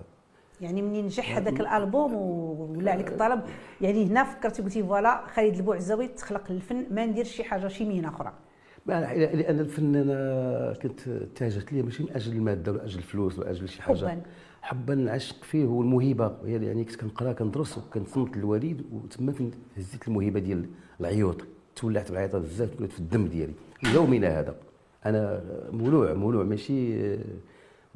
يعني 0.61 0.83
منين 0.83 1.05
نجح 1.05 1.37
هذاك 1.37 1.61
الألبوم 1.61 2.15
ولا 2.15 2.93
عليك 2.93 3.09
الطلب؟ 3.09 3.41
يعني 3.81 4.07
هنا 4.07 4.25
فكرتي 4.25 4.63
قلتي 4.63 4.83
فوالا 4.83 5.27
خالد 5.27 5.57
البوعزاوي 5.57 6.09
تخلق 6.09 6.53
للفن 6.53 6.87
ما 6.91 7.07
نديرش 7.07 7.37
شي 7.37 7.45
حاجة 7.45 7.69
شي 7.69 7.85
مهنة 7.85 8.09
أخرى. 8.09 8.33
لأن 8.87 9.61
الفن 9.61 9.97
أنا 9.97 10.75
كنت 10.83 11.09
اتجهت 11.09 11.73
ليه 11.73 11.83
ماشي 11.83 12.03
من 12.03 12.09
أجل 12.13 12.33
المادة 12.33 12.73
ولا 12.73 12.85
أجل 12.85 12.99
الفلوس 12.99 13.39
ولا 13.39 13.51
أجل 13.51 13.69
شي 13.69 13.83
حاجة. 13.83 13.97
حباً. 13.97 14.23
حبا 14.63 14.95
نعشق 14.95 15.45
فيه 15.45 15.65
هو 15.65 15.83
الموهبة. 15.83 16.37
هي 16.45 16.67
يعني 16.67 16.85
كنت 16.85 16.97
كنقرا 16.97 17.33
كندرس 17.33 17.79
وكنصنت 17.79 18.37
الوالد 18.37 18.83
وتما 18.93 19.35
هزيت 19.77 20.09
الموهبة 20.09 20.41
ديال 20.41 20.67
العيوط. 21.01 21.45
تولعت 21.77 22.11
بالعياط 22.11 22.37
بزاف 22.37 22.81
ولات 22.81 22.93
في 22.93 22.99
الدم 22.99 23.27
ديالي. 23.27 23.55
يومنا 23.95 24.41
هذا. 24.41 24.57
أنا 25.07 25.43
مولوع 25.73 26.15
مولوع 26.15 26.45
ماشي 26.45 27.17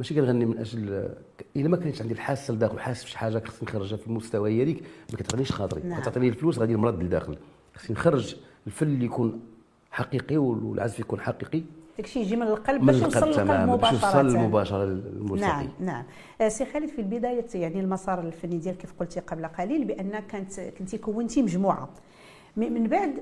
ماشي 0.02 0.14
كنغني 0.14 0.44
من 0.44 0.58
أجل 0.58 1.08
إلا 1.56 1.68
ما 1.68 1.76
كانتش 1.76 2.02
عندي 2.02 2.14
الحاسة 2.14 2.54
لداخل 2.54 2.80
حاسس 2.80 3.04
بشي 3.04 3.18
حاجة 3.18 3.42
خصني 3.46 3.68
نخرجها 3.68 3.96
في 3.96 4.06
المستوى 4.06 4.62
هذيك 4.62 4.82
ما 5.12 5.18
كتغنيش 5.18 5.52
خاطري. 5.52 5.82
نعم. 5.82 6.00
كتعطيني 6.00 6.28
الفلوس 6.28 6.58
غادي 6.58 6.74
نمرض 6.74 7.02
لداخل 7.02 7.36
خصني 7.74 7.96
نخرج 7.96 8.36
الفن 8.66 8.86
اللي 8.86 9.04
يكون 9.04 9.40
حقيقي 9.90 10.36
والعزف 10.36 11.00
يكون 11.00 11.20
حقيقي. 11.20 11.62
داكشي 11.98 12.20
يجي 12.20 12.36
من 12.36 12.42
القلب 12.42 12.86
باش 12.86 13.02
يوصل 13.02 13.18
للقلب 13.18 13.34
تماما 13.34 13.76
باش 13.76 13.92
يوصل 13.92 14.26
مباشرة. 14.26 14.46
مباشرة 14.46 14.84
للملتقي. 14.84 15.48
نعم 15.48 15.68
نعم. 15.80 16.04
آه، 16.40 16.48
سي 16.48 16.64
خالد 16.64 16.88
في 16.88 16.98
البداية 16.98 17.46
يعني 17.54 17.80
المسار 17.80 18.20
الفني 18.20 18.58
ديالك 18.58 18.78
كيف 18.78 18.92
قلتي 19.00 19.20
قبل 19.20 19.46
قليل 19.46 19.84
بأن 19.84 20.20
كانت 20.20 20.60
كنتي 20.60 20.98
كونتي 20.98 21.42
مجموعة. 21.42 21.88
من 22.56 22.88
بعد 22.88 23.12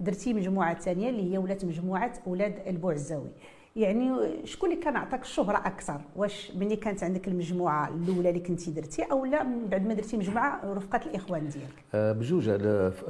درتي 0.00 0.34
مجموعة 0.34 0.80
ثانية 0.80 1.10
اللي 1.10 1.32
هي 1.32 1.38
ولات 1.38 1.64
مجموعة 1.64 2.12
أولاد 2.26 2.54
البوعزاوي 2.66 3.30
يعني 3.76 4.10
شكون 4.44 4.72
اللي 4.72 4.82
كان 4.82 4.96
عطاك 4.96 5.22
الشهرة 5.22 5.56
أكثر؟ 5.56 6.00
واش 6.16 6.50
ملي 6.56 6.76
كانت 6.76 7.02
عندك 7.04 7.28
المجموعة 7.28 7.88
الأولى 7.88 8.28
اللي 8.28 8.40
كنتي 8.40 8.70
درتي 8.70 9.02
أو 9.02 9.24
لا 9.24 9.42
من 9.42 9.66
بعد 9.66 9.86
ما 9.86 9.94
درتي 9.94 10.16
مجموعة 10.16 10.60
رفقة 10.74 11.00
الإخوان 11.06 11.48
ديالك؟ 11.48 11.84
آه، 11.94 12.12
بجوج 12.12 12.44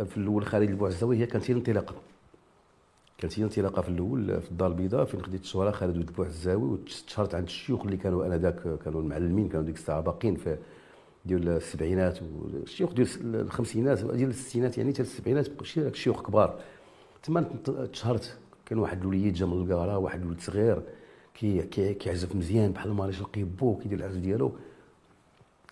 في 0.04 0.16
الأول 0.16 0.46
خالد 0.46 0.70
البوعزاوي 0.70 1.16
هي 1.16 1.26
كانت 1.26 1.50
هي 1.50 1.54
الانطلاقة. 1.54 1.94
كانت 3.18 3.38
هي 3.38 3.42
الانطلاقة 3.44 3.82
في 3.82 3.88
الأول 3.88 4.40
في 4.40 4.50
الدار 4.50 4.68
البيضاء 4.68 5.04
فين 5.04 5.22
خديت 5.22 5.40
الشهرة 5.42 5.70
خالد 5.70 5.96
ولد 5.96 6.08
البوعزاوي 6.08 6.68
وتشهرت 6.68 7.34
عند 7.34 7.44
الشيوخ 7.44 7.84
اللي 7.84 7.96
كانوا 7.96 8.26
انذاك 8.26 8.78
كانوا 8.84 9.00
المعلمين 9.00 9.48
كانوا 9.48 9.66
ديك 9.66 9.76
الساعة 9.76 10.00
باقيين 10.00 10.36
في 10.36 10.56
ديال 11.26 11.48
السبعينات 11.48 12.18
والشيوخ 12.22 12.92
ديال 12.92 13.08
الخمسينات 13.24 14.04
ديال 14.04 14.30
الستينات 14.30 14.78
يعني 14.78 14.92
حتى 14.92 15.02
السبعينات 15.02 15.62
شي 15.62 15.88
الشيوخ 15.88 16.22
كبار. 16.22 16.60
تما 17.22 17.44
تشهرت. 17.92 18.38
كان 18.66 18.78
واحد 18.78 19.00
الوليد 19.00 19.34
جا 19.34 19.46
من 19.46 19.52
القاره 19.52 19.98
واحد 19.98 20.22
الولد 20.22 20.40
صغير 20.40 20.82
كي 21.34 21.62
كي- 21.62 21.94
كيعزف 21.94 22.34
مزيان 22.36 22.72
بحال 22.72 22.92
مارشال 22.92 23.42
قيبو 23.42 23.78
كيدير 23.78 23.98
العزف 23.98 24.18
ديالو. 24.20 24.52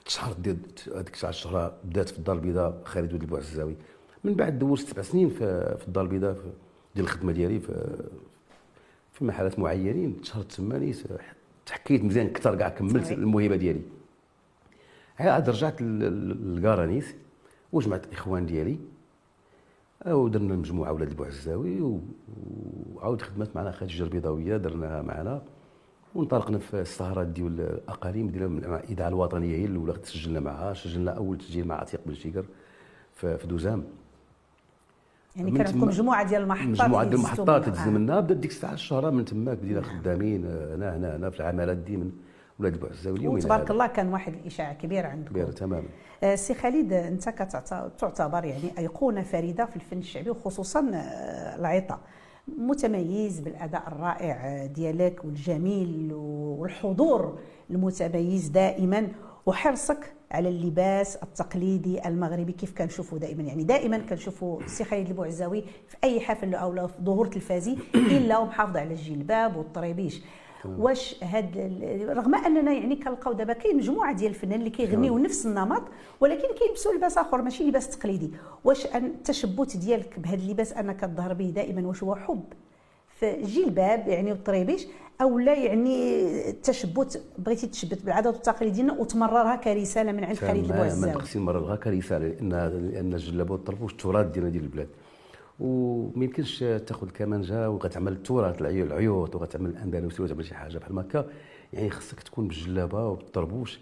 تشهرت 0.04 0.40
ديال 0.40 0.56
هذيك 0.96 1.14
الساعة 1.14 1.30
الشهرة 1.30 1.74
بدات 1.84 2.08
في 2.08 2.18
الدار 2.18 2.36
البيضاء 2.36 2.82
خالد 2.84 3.12
ولد 3.12 3.22
البوعزاوي 3.22 3.74
من 4.24 4.34
بعد 4.34 4.58
دوزت 4.58 4.88
سبع 4.88 5.02
سنين 5.02 5.28
في, 5.28 5.76
في 5.78 5.88
الدار 5.88 6.04
البيضاء 6.04 6.36
ديال 6.94 7.04
الخدمة 7.06 7.32
ديالي 7.32 7.60
في 7.60 7.96
في 9.12 9.24
محلات 9.24 9.58
معينين. 9.58 10.20
تشهرت 10.20 10.52
تماني 10.52 10.94
تحكيت 11.66 12.04
مزيان 12.04 12.26
أكثر 12.26 12.54
كاع 12.54 12.68
كملت. 12.68 13.12
الموهبة 13.12 13.56
ديالي. 13.56 13.80
عاد 15.18 15.48
رجعت 15.50 15.82
للكارانيس 15.82 17.14
وجمعت 17.72 18.04
الاخوان 18.06 18.46
ديالي. 18.46 18.78
ودرنا 20.06 20.56
مجموعه 20.56 20.92
ولاد 20.92 21.08
البوعزاوي 21.08 22.00
وعاود 22.94 23.22
خدمت 23.22 23.56
معنا 23.56 23.70
خديجه 23.70 24.02
البيضاوية 24.02 24.56
درناها 24.56 25.02
معنا 25.02 25.42
وانطلقنا 26.14 26.58
في 26.58 26.80
السهرات 26.80 27.26
ديال 27.26 27.60
الأقاليم 27.60 28.28
ديالنا 28.28 28.68
مع 28.68 28.76
الإذاعة 28.76 29.08
الوطنية 29.08 29.56
هي 29.56 29.64
الأولى 29.64 29.92
تسجلنا 29.92 30.40
معها 30.40 30.74
سجلنا 30.74 31.10
أول 31.10 31.38
تسجيل 31.38 31.66
مع 31.68 31.74
عتيق 31.74 32.00
بن 32.06 32.14
شيكر 32.14 32.44
في 33.14 33.46
دوزام 33.46 33.84
يعني 35.36 35.50
كان 35.50 35.66
عندكم 35.66 35.86
مجموعة 35.88 36.28
ديال 36.28 36.42
المحطات 36.42 36.68
مجموعة 36.68 37.04
ديال 37.04 37.14
المحطات 37.14 37.68
منها 37.88 38.20
بدات 38.20 38.36
ديك 38.36 38.50
الساعة 38.50 38.72
الشهره 38.72 39.10
من 39.10 39.24
تماك 39.24 39.58
بدينا. 39.58 39.82
خدامين 39.82 40.44
آه، 40.46 40.74
هنا 40.74 40.96
هنا 40.96 41.16
هنا 41.16 41.30
في 41.30 41.40
العمالات 41.40 41.76
دي 41.76 41.96
من 41.96 42.12
ولاد 42.58 42.90
اليوم 43.06 43.34
وتبارك 43.34 43.70
الله 43.70 43.86
كان 43.86 44.12
واحد 44.12 44.34
الإشاعة 44.34 44.74
كبير 44.74 45.06
عندكم. 45.06 45.30
كبير 45.30 45.52
تماما. 45.52 45.88
آه، 46.22 46.34
سي 46.34 46.54
خالد 46.54 46.92
أنت 46.92 47.22
تعتبر 47.98 48.44
يعني 48.44 48.78
أيقونة 48.78 49.22
فريدة 49.22 49.64
في 49.64 49.76
الفن 49.76 49.98
الشعبي 49.98 50.30
وخصوصا 50.30 50.90
آه، 50.94 51.56
العيطه 51.56 52.00
متميز 52.58 53.40
بالأداء 53.40 53.88
الرائع 53.88 54.66
ديالك 54.66 55.24
والجميل 55.24 56.12
والحضور 56.12 57.38
المتميز 57.70 58.48
دائما. 58.48 59.08
وحرصك 59.46 60.12
على 60.30 60.48
اللباس 60.48 61.16
التقليدي 61.16 62.08
المغربي 62.08 62.52
كيف 62.52 62.78
كنشوفوا 62.78 63.18
دائما. 63.18 63.42
يعني 63.42 63.64
دائما 63.64 63.98
كنشوفوا 63.98 64.60
السي 64.60 64.84
خالد 64.84 65.08
البوعزاوي 65.08 65.64
في 65.88 65.96
أي 66.04 66.20
حفل 66.20 66.54
أو 66.54 66.88
في 66.88 66.94
ظهور 67.02 67.26
تلفازي 67.26 67.76
إلا 67.94 68.38
ومحافظ 68.38 68.76
على 68.76 68.90
الجلباب 68.90 69.56
والطريبيش. 69.56 70.22
واش 70.66 71.24
هاد 71.24 71.56
رغم 72.08 72.34
أننا 72.34 72.72
يعني 72.72 72.96
كنلقاو 72.96 73.32
دابا 73.32 73.52
كاين 73.52 73.76
مجموعة 73.76 74.12
ديال 74.12 74.30
الفنانين 74.30 74.58
اللي 74.60 74.70
كيغنيو 74.70 75.18
نفس 75.18 75.46
النمط 75.46 75.82
ولكن 76.20 76.48
كيلبسوا 76.58 76.92
لباس 76.92 77.18
آخر 77.18 77.42
ماشي 77.42 77.64
لباس 77.64 77.88
تقليدي. 77.88 78.30
واش 78.64 78.86
التشبت 78.86 79.76
ديالك 79.76 80.18
بهذا 80.18 80.42
اللباس 80.42 80.72
أنك 80.72 81.00
تظهر 81.00 81.32
به 81.32 81.50
دائما 81.50 81.88
واش 81.88 82.02
هو 82.02 82.14
حب 82.14 82.44
في 83.08 83.42
جلباب 83.42 84.08
يعني 84.08 84.32
والطريبيش 84.32 84.86
أو 85.20 85.38
لا 85.38 85.54
يعني 85.54 86.22
التشبت 86.50 87.22
بغيتي 87.38 87.66
تشبت 87.66 88.02
بالعادات 88.02 88.34
والتقاليد 88.34 88.72
ديالنا 88.72 88.92
وتمررها 88.92 89.56
كرسالة 89.56 90.12
من 90.12 90.24
عند 90.24 90.36
خالد 90.36 90.66
تماما. 90.66 90.82
البوعزاوي 90.84 91.22
خصني 91.22 91.42
نمررها 91.42 91.76
كرسالة 91.76 92.28
لأن 92.28 92.50
لأن 92.92 93.14
الجلابه 93.14 93.52
والطربوش 93.52 93.92
التراث 93.92 94.26
ديالنا 94.26 94.50
ديال 94.50 94.62
البلاد. 94.64 94.88
وما 95.60 96.24
يمكنش 96.24 96.58
تاخذ 96.58 97.06
الكمانجة 97.06 97.70
وغتعمل 97.70 98.12
التراث 98.12 98.58
العيو- 98.62 98.84
العيوط 98.86 99.34
وغتعمل 99.36 99.70
الاندلسي 99.70 100.22
وتعمل 100.22 100.44
شي 100.44 100.54
حاجة 100.54 100.78
بحال 100.78 100.98
هكا. 100.98 101.26
يعني 101.72 101.90
خصك 101.90 102.20
تكون 102.22 102.48
بالجلابة 102.48 103.06
وبالطربوش. 103.08 103.80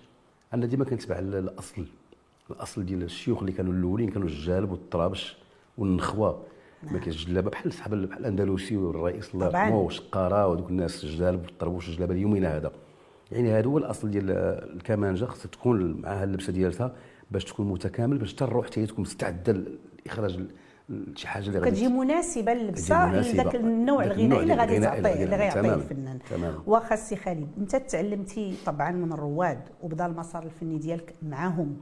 أنا 0.55 0.67
ديما 0.67 0.85
كنتبع 0.85 1.19
ال- 1.19 1.35
الأصل 1.35 1.85
الأصل 2.51 2.85
ديال 2.87 3.03
الشيوخ 3.03 3.41
اللي 3.41 3.53
كانوا 3.53 3.73
الأولين 3.73 4.09
كانوا 4.11 4.29
الجالب 4.29 4.71
والطرابش 4.71 5.37
والنخوة. 5.79 6.43
ما 6.83 6.99
كاينش 6.99 7.23
الجلابه 7.27 7.51
بحال 7.51 7.73
صحاب 7.73 7.95
بحال 7.95 8.21
الأندلسي 8.21 8.77
والرئيس 8.77 9.35
الله 9.35 9.49
طبعاً. 9.49 9.61
يرحمه 9.65 9.79
والشقارة 9.81 10.47
وذوك 10.47 10.71
الناس 10.71 11.05
الجالب 11.05 11.45
والطربوش 11.45 11.89
الجلابة 11.89 12.15
اليومين 12.15 12.45
هذا. 12.45 12.73
يعني 13.33 13.51
هذا 13.53 13.67
هو 13.67 13.79
الأصل 13.79 14.11
ديال 14.11 14.31
الكمانجة. 14.77 15.25
خصها 15.25 15.49
تكون 15.51 16.01
معها 16.01 16.25
اللبسة 16.25 16.53
ديالها 16.53 16.93
باش 17.31 17.45
تكون 17.45 17.69
متكامل 17.69 18.19
باش 18.19 18.35
حتى 18.35 18.45
الروح 18.45 18.69
تكون 18.69 19.03
مستعدة 19.03 19.65
لإخراج 20.07 20.39
شي 21.15 21.29
حاجة 21.29 21.47
اللي 21.49 21.61
كتجي 21.61 21.89
مناسبة 21.89 22.55
للبسه 22.55 23.05
كتجي 23.05 23.13
مناسبة. 23.13 23.43
لذاك 23.43 23.55
النوع 23.55 24.05
الغنائي 24.05 24.43
اللي 24.43 24.55
غادي 24.55 24.81
تعطيه 24.81 25.25
اللي. 25.25 25.37
غيعطيه. 25.37 25.75
الفنان. 25.75 26.19
واخا 26.67 26.97
سي 26.97 27.17
خالد 27.17 27.49
انت 27.59 27.77
تعلمتي 27.77 28.57
طبعا 28.67 28.91
من 28.91 29.13
الرواد 29.13 29.61
وبدا 29.83 30.07
المسار 30.07 30.43
الفني 30.43 30.79
ديالك 30.79 31.15
معاهم 31.23 31.77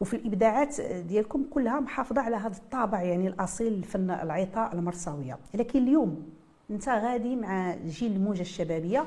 وفي 0.00 0.16
الإبداعات 0.16 0.80
ديالكم 0.80 1.44
كلها 1.50 1.80
محافظة 1.80 2.20
على 2.22 2.36
هذا 2.36 2.56
الطابع 2.56 3.02
يعني 3.02 3.28
الأصيل 3.28 3.72
الفن 3.72 4.10
العيطة 4.10 4.74
المرساوية 4.74 5.38
لكن 5.54 5.82
اليوم 5.82 6.22
انت 6.70 6.88
غادي 6.88 7.36
مع 7.36 7.74
جيل 7.74 8.12
الموجة 8.12 8.40
الشبابية 8.40 9.04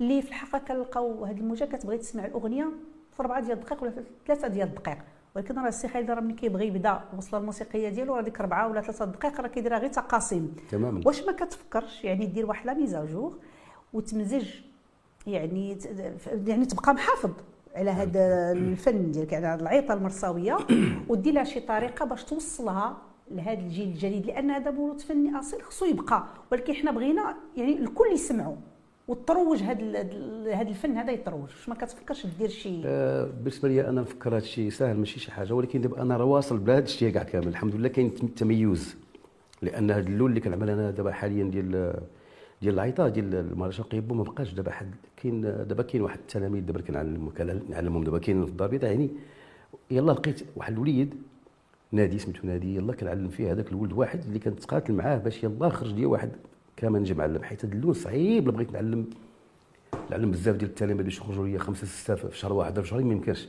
اللي 0.00 0.22
في 0.22 0.28
الحقيقة 0.28 0.58
كنلقاو 0.58 1.24
هذه 1.24 1.38
الموجة 1.38 1.64
كتبغي 1.64 1.98
تسمع 1.98 2.24
الأغنية 2.24 2.68
في 3.12 3.20
اربعه 3.20 3.40
ديال 3.40 3.52
الدقائق 3.52 3.82
ولا 3.82 3.92
ثلاثة 4.26 4.48
ديال 4.48 4.68
الدقائق 4.68 4.98
ولكن 5.36 5.58
راه 5.58 5.68
السي 5.68 5.88
خالد 5.88 6.10
راه 6.10 6.20
ملي 6.20 6.34
كيبغي 6.34 6.66
يبدا 6.66 7.00
الوصله 7.12 7.40
الموسيقية 7.40 7.88
ديالو 7.88 8.14
راه 8.14 8.22
ديك 8.22 8.40
اربعه 8.40 8.68
ولا 8.68 8.80
ثلاثة 8.80 9.04
دقائق 9.04 9.40
راه 9.40 9.48
كيديرها 9.48 9.78
غير 9.78 9.90
تقاسيم. 9.90 10.56
تماما. 10.70 11.00
واش 11.06 11.22
ما 11.22 11.32
كتفكرش 11.32 12.04
يعني 12.04 12.26
دير 12.26 12.46
واحد 12.46 12.66
la 12.66 12.74
mise 12.74 13.02
à 13.02 13.10
jour 13.10 13.38
وتمزج 13.92 14.48
يعني 15.26 15.78
يعني 16.46 16.66
تبقى 16.66 16.94
محافظ 16.94 17.30
على 17.76 17.90
هذا 17.90 18.52
الفن 18.52 19.10
ديالك 19.10 19.34
على 19.34 19.46
هاد 19.46 19.60
العيطه 19.60 19.94
المرساوية 19.94 20.56
ودير 21.08 21.34
لها 21.34 21.44
شي 21.44 21.60
طريقة 21.60 22.04
باش 22.04 22.24
توصلها 22.24 22.96
لهذا 23.30 23.60
الجيل 23.60 23.88
الجديد 23.88 24.26
لأن 24.26 24.50
هذا 24.50 24.70
موروث 24.70 25.04
فني 25.04 25.38
أصيل 25.38 25.62
خصو 25.62 25.84
يبقى. 25.84 26.24
ولكن 26.52 26.74
حنا 26.74 26.90
بغينا 26.90 27.36
يعني 27.56 27.78
الكل 27.78 28.12
يسمعوا 28.12 28.56
وتروج 29.08 29.62
هذا 29.62 30.00
هذا 30.54 30.68
الفن 30.68 30.96
هذا 30.96 31.12
يتروج. 31.12 31.48
ما 31.68 31.74
كتفكرش 31.74 32.26
دير 32.38 32.48
شي؟ 32.48 32.82
آه، 32.84 33.24
بالنسبة 33.24 33.68
لي 33.68 33.88
أنا 33.88 34.00
نفكر 34.00 34.30
هذا 34.30 34.38
الشيء 34.38 34.70
ساهل 34.70 34.96
ماشي 34.98 35.20
شي 35.20 35.32
حاجة 35.32 35.52
ولكن 35.52 35.80
دابا 35.80 36.02
أنا 36.02 36.16
راه 36.16 36.24
واصل 36.24 36.58
بهذا 36.58 36.84
الشيء 36.84 37.10
كاع 37.12 37.22
كامل. 37.22 37.48
الحمد 37.48 37.74
لله 37.74 37.88
كاين 37.88 38.14
تم- 38.14 38.26
تميز 38.26 38.96
لأن 39.62 39.90
هذا 39.90 40.06
اللون 40.08 40.30
اللي 40.30 40.40
كنعمل 40.40 40.70
أنا 40.70 40.90
دابا 40.90 41.12
حاليا 41.12 41.44
ديال 41.44 41.94
ديال 42.62 42.74
العيطه 42.74 43.08
ديال 43.08 43.34
المهرجان 43.34 43.84
قيبو 43.86 44.14
ما 44.14 44.22
بقاش 44.22 44.54
دابا 44.54 44.70
حد 44.70 44.94
كاين 45.16 45.40
دابا 45.40 45.82
كاين 45.82 46.02
واحد 46.02 46.18
التلاميذ 46.18 46.62
دابا 46.64 46.80
كنعلم 46.80 47.28
كنعلمهم 47.38 48.04
دابا. 48.04 48.18
كاين 48.18 48.44
في 48.46 48.50
البيضاء 48.62 48.90
يعني 48.90 49.10
يلا 49.90 50.12
لقيت 50.12 50.40
واحد 50.56 50.72
الوليد 50.72 51.14
نادي 51.92 52.18
سميتو 52.18 52.46
نادي 52.46 52.76
يلا 52.76 52.92
كنعلم 52.92 53.28
فيه 53.28 53.52
هذاك 53.52 53.72
الولد 53.72 53.92
واحد 53.92 54.20
اللي 54.24 54.38
كنتقاتل 54.38 54.92
معاه 54.92 55.18
باش 55.18 55.44
يلا 55.44 55.68
خرج 55.68 55.92
لي 55.92 56.06
واحد 56.06 56.30
كمان 56.78 57.02
نجي 57.02 57.14
معلم 57.14 57.42
حيت 57.42 57.64
هذا 57.64 57.74
اللون 57.74 57.92
صعيب 57.94 58.44
بغيت 58.44 58.72
نعلم 58.72 59.10
نعلم 60.10 60.30
بزاف 60.30 60.56
ديال 60.56 60.70
التلاميذ 60.70 61.02
باش 61.04 61.18
يخرجوا 61.18 61.46
لي 61.46 61.58
خمسة 61.58 61.86
ستة 61.86 62.14
في 62.14 62.38
شهر 62.38 62.52
واحد 62.52 62.80
في 62.80 62.88
شهرين 62.88 63.06
ما 63.06 63.12
يمكنش. 63.12 63.48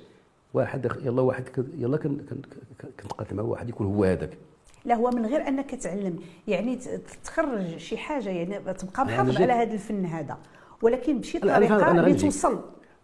واحد 0.53 0.86
يلا 1.03 1.21
واحد 1.21 1.43
يلا 1.77 1.98
كن- 1.98 2.17
كن- 2.17 2.41
كن- 2.81 2.89
كنتقاتل 3.01 3.36
مع 3.36 3.43
واحد 3.43 3.69
يكون 3.69 3.88
هو 3.88 4.03
هذاك. 4.03 4.38
لا 4.86 4.95
هو 4.95 5.09
من 5.09 5.25
غير 5.25 5.48
أنك 5.48 5.75
تعلم 5.75 6.19
يعني 6.48 6.79
تخرج 7.24 7.77
شي 7.77 7.98
حاجة 7.98 8.29
يعني 8.29 8.59
تبقى 8.74 9.05
محافظ 9.05 9.41
على 9.41 9.53
هذا 9.53 9.74
الفن 9.74 10.05
هذا. 10.05 10.38
ولكن 10.81 11.19
بشي 11.19 11.39
طريقة 11.39 11.91
أنا 11.91 12.01
اللي. 12.07 12.13
توصل. 12.13 12.59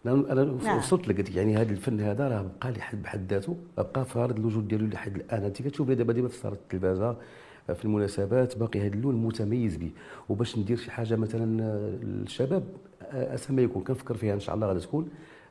أنا 0.06 0.32
أنا 0.32 0.44
نعم. 0.44 0.78
وصلت 0.78 1.08
لك 1.08 1.36
يعني 1.36 1.56
هذا 1.56 1.72
الفن 1.72 2.00
هذا 2.00 2.28
راه 2.28 2.46
بقى 2.60 2.72
لي 2.72 2.80
حد 2.80 3.02
بحد 3.02 3.32
ذاته 3.32 3.56
بقى 3.76 4.04
فارض 4.04 4.38
الوجود 4.38 4.68
ديالو 4.68 4.86
لحد 4.86 5.16
الآن. 5.16 5.42
أنت 5.44 5.62
كتشوف 5.62 5.90
دابا 5.90 6.12
دابا 6.12 6.28
في 6.28 6.48
التلفازة 6.48 7.16
في 7.74 7.84
المناسبات 7.84 8.58
باقي 8.58 8.80
هذا 8.80 8.94
اللون 8.94 9.14
متميز 9.14 9.76
به 9.76 9.90
وباش 10.28 10.58
ندير 10.58 10.76
شي 10.76 10.90
حاجة 10.90 11.16
مثلا 11.16 11.62
للشباب 12.02 12.64
اسمى 13.12 13.62
يكون 13.62 13.82
كنفكر 13.82 14.14
فيها 14.14 14.34
إن 14.34 14.40
شاء 14.40 14.54
الله 14.54 14.66
غادي 14.66 14.80
تكون 14.80 15.08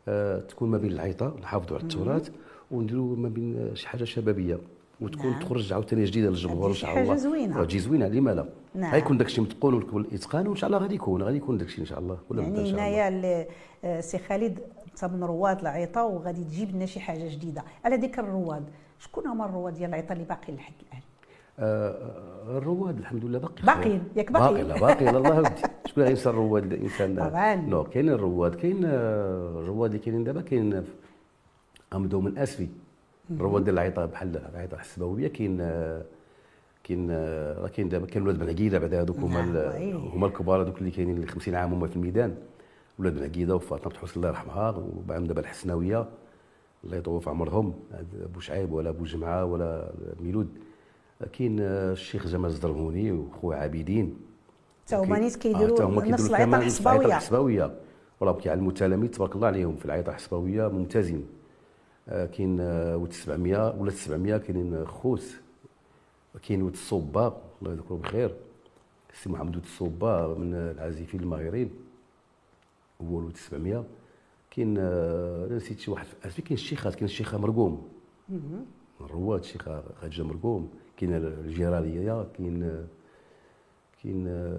آه، 0.07 0.39
تكون 0.39 0.69
ما 0.69 0.77
بين 0.77 0.91
العيطة 0.91 1.35
نحافظوا 1.41 1.77
على 1.77 1.83
التراث 1.83 2.29
ونديروا 2.71 3.15
ما 3.15 3.29
بين 3.29 3.75
شي 3.75 3.87
حاجة 3.87 4.03
شبابية. 4.03 4.59
وتكون 5.01 5.31
نعم. 5.31 5.39
تخرج 5.39 5.73
عاوتاني 5.73 6.03
جديدة 6.03 6.29
للجمهور 6.29 6.69
إن 6.69 6.73
شاء 6.73 7.01
الله. 7.01 7.15
زوينة. 7.15 7.57
راه 7.57 7.63
تجي 7.63 7.79
زوينة 7.79 8.07
لما 8.07 8.31
لا. 8.31 8.45
نعم. 8.75 8.93
غيكون 8.93 9.17
داكشي 9.17 9.41
متقون 9.41 9.73
والإتقان 9.73 10.47
وإن 10.47 10.55
شاء 10.55 10.67
الله 10.67 10.79
غادي 10.79 10.95
يكون 10.95 11.23
غادي 11.23 11.37
يكون 11.37 11.57
داكشي 11.57 11.81
إن 11.81 11.85
شاء 11.85 11.99
الله. 11.99 12.17
ولا 12.29 12.41
يعني 12.41 12.55
شاء 12.55 12.65
الله. 12.65 12.79
هنايا 12.79 13.47
آه، 13.83 14.01
سي 14.01 14.17
خالد 14.17 14.59
انت 14.91 15.05
من 15.05 15.23
رواد 15.23 15.59
العيطة 15.59 16.03
وغادي 16.03 16.43
تجيب 16.43 16.75
لنا 16.75 16.85
شي 16.85 16.99
حاجة 16.99 17.29
جديدة. 17.29 17.63
على 17.85 17.95
ذكر 17.95 18.23
الرواد 18.23 18.63
شكون 18.99 19.27
هما 19.27 19.45
الرواد 19.45 19.73
ديال 19.73 19.89
العيطة 19.89 20.13
اللي 20.13 20.23
باقيين 20.23 20.57
لحد 20.57 20.73
الآن؟ 20.87 21.01
آه، 21.01 21.14
آه، 21.14 21.14
الرواد 21.59 22.97
الحمد 22.97 23.25
لله 23.25 23.39
باقي 23.39 23.63
باقيين، 23.65 24.03
ياك 24.15 24.31
باقي. 24.31 24.53
باقيين. 24.53 24.67
لا 24.67 24.79
باقي 24.79 25.05
لا 25.05 25.17
الله 25.17 25.37
ودي 25.39 25.49
شكون 25.87 26.03
غير 26.03 26.11
انسان 26.11 26.33
رواد 26.35 26.73
انسان 26.73 27.15
طبعاً. 27.15 27.55
non 27.55 27.83
كاين 27.83 28.09
الرواد 28.09 28.55
كاين 28.55 28.81
آه، 28.85 29.59
الرواد 29.59 29.89
اللي 29.91 30.03
كاينين 30.03 30.23
دابا 30.23 30.41
كاين 30.41 30.81
في- 30.81 30.91
غنبداو 31.93 32.21
من 32.21 32.37
أسفي. 32.37 32.67
الرواد 33.31 33.63
ديال 33.63 33.73
العيطه 33.73 34.05
بحال 34.05 34.37
العيطه 34.53 34.75
الحصباويه 34.75 35.27
كاين 35.27 35.57
آه، 35.61 36.01
كاين 36.83 37.07
آه، 37.11 37.61
راه 37.61 37.67
كاين 37.67 37.89
دابا 37.89 38.05
كاين 38.05 38.23
ولاد 38.23 38.39
بن 38.39 38.49
عقيدة 38.49 38.79
بعد 38.79 38.93
هذوك 38.93 39.17
هما 39.17 39.41
نعم،. 39.41 39.95
هما 39.97 40.27
الكبار 40.27 40.61
هذوك 40.61 40.77
اللي 40.77 40.91
كاينين 40.91 41.15
اللي 41.15 41.27
50 41.27 41.55
عام 41.55 41.73
هما 41.73 41.87
في 41.87 41.95
الميدان. 41.95 42.35
ولاد 42.99 43.13
بن 43.17 43.23
عقيدة 43.23 43.55
وفاطمة 43.55 43.93
حسن 43.93 44.13
الله 44.17 44.27
يرحمها 44.29 44.69
وبعدهم 44.69 45.25
دابا 45.25 45.41
الحصباوية 45.41 46.05
الله 46.83 46.97
يطول 46.97 47.21
في 47.21 47.29
عمرهم 47.29 47.73
أبو 48.23 48.39
شعيب 48.39 48.71
ولا 48.73 48.89
أبو 48.89 49.03
جمعة 49.03 49.45
ولا 49.45 49.91
ميلود. 50.19 50.47
كاين 51.23 51.59
آه، 51.61 51.91
الشيخ 51.91 52.27
جمال 52.27 52.49
الزرموني 52.49 53.11
وخويا 53.11 53.57
عابدين. 53.57 54.17
تا 54.87 54.97
هما 54.97 55.19
نيت 55.19 55.35
آه، 55.35 55.39
كيديروا 55.39 55.83
هما 55.83 56.05
نفس 56.07 56.29
العيطه 56.29 56.57
الحسباويه 56.57 57.05
الحسباويه 57.05 57.75
وراه 58.21 58.33
كيعلموا 58.33 58.69
التلاميذ 58.69 59.09
تبارك 59.09 59.35
الله 59.35 59.47
عليهم 59.47 59.75
في 59.75 59.85
العيطه 59.85 60.09
الحصباويه 60.09 60.67
ممتازين. 60.67 61.25
آه، 62.09 62.25
كاين 62.25 62.57
آه، 62.59 62.97
ولد 62.97 63.11
700 63.11 63.75
ولا 63.79 63.91
700 63.91 64.37
كاينين 64.37 64.85
خوت. 64.85 65.23
كاين 66.47 66.61
ولد 66.61 66.73
الصوبا 66.73 67.37
الله 67.61 67.73
يذكره 67.73 67.95
بخير. 67.95 68.35
السي 69.13 69.29
محمد 69.29 69.55
ولد 69.55 69.63
الصوبا 69.65 70.27
من 70.27 70.53
العازفين 70.53 71.19
الماهرين 71.19 71.69
هو 73.01 73.15
ولد 73.17 73.37
700 73.37 73.83
كاين 74.51 74.75
آه، 74.79 75.45
أنا 75.47 75.55
نسيت 75.55 75.79
شي 75.79 75.91
واحد. 75.91 76.07
كاين 76.23 76.45
الشيخات 76.51 76.95
كاين 76.95 77.05
الشيخه 77.05 77.37
مرقوم. 77.37 77.87
الرواد 79.01 79.39
الشيخه 79.39 79.83
خديجة 80.01 80.23
مرقوم. 80.23 80.69
كاين 80.97 81.15
الجيرانية 81.15 82.25
كاين 82.37 82.85
كاين 84.03 84.25
آه، 84.27 84.55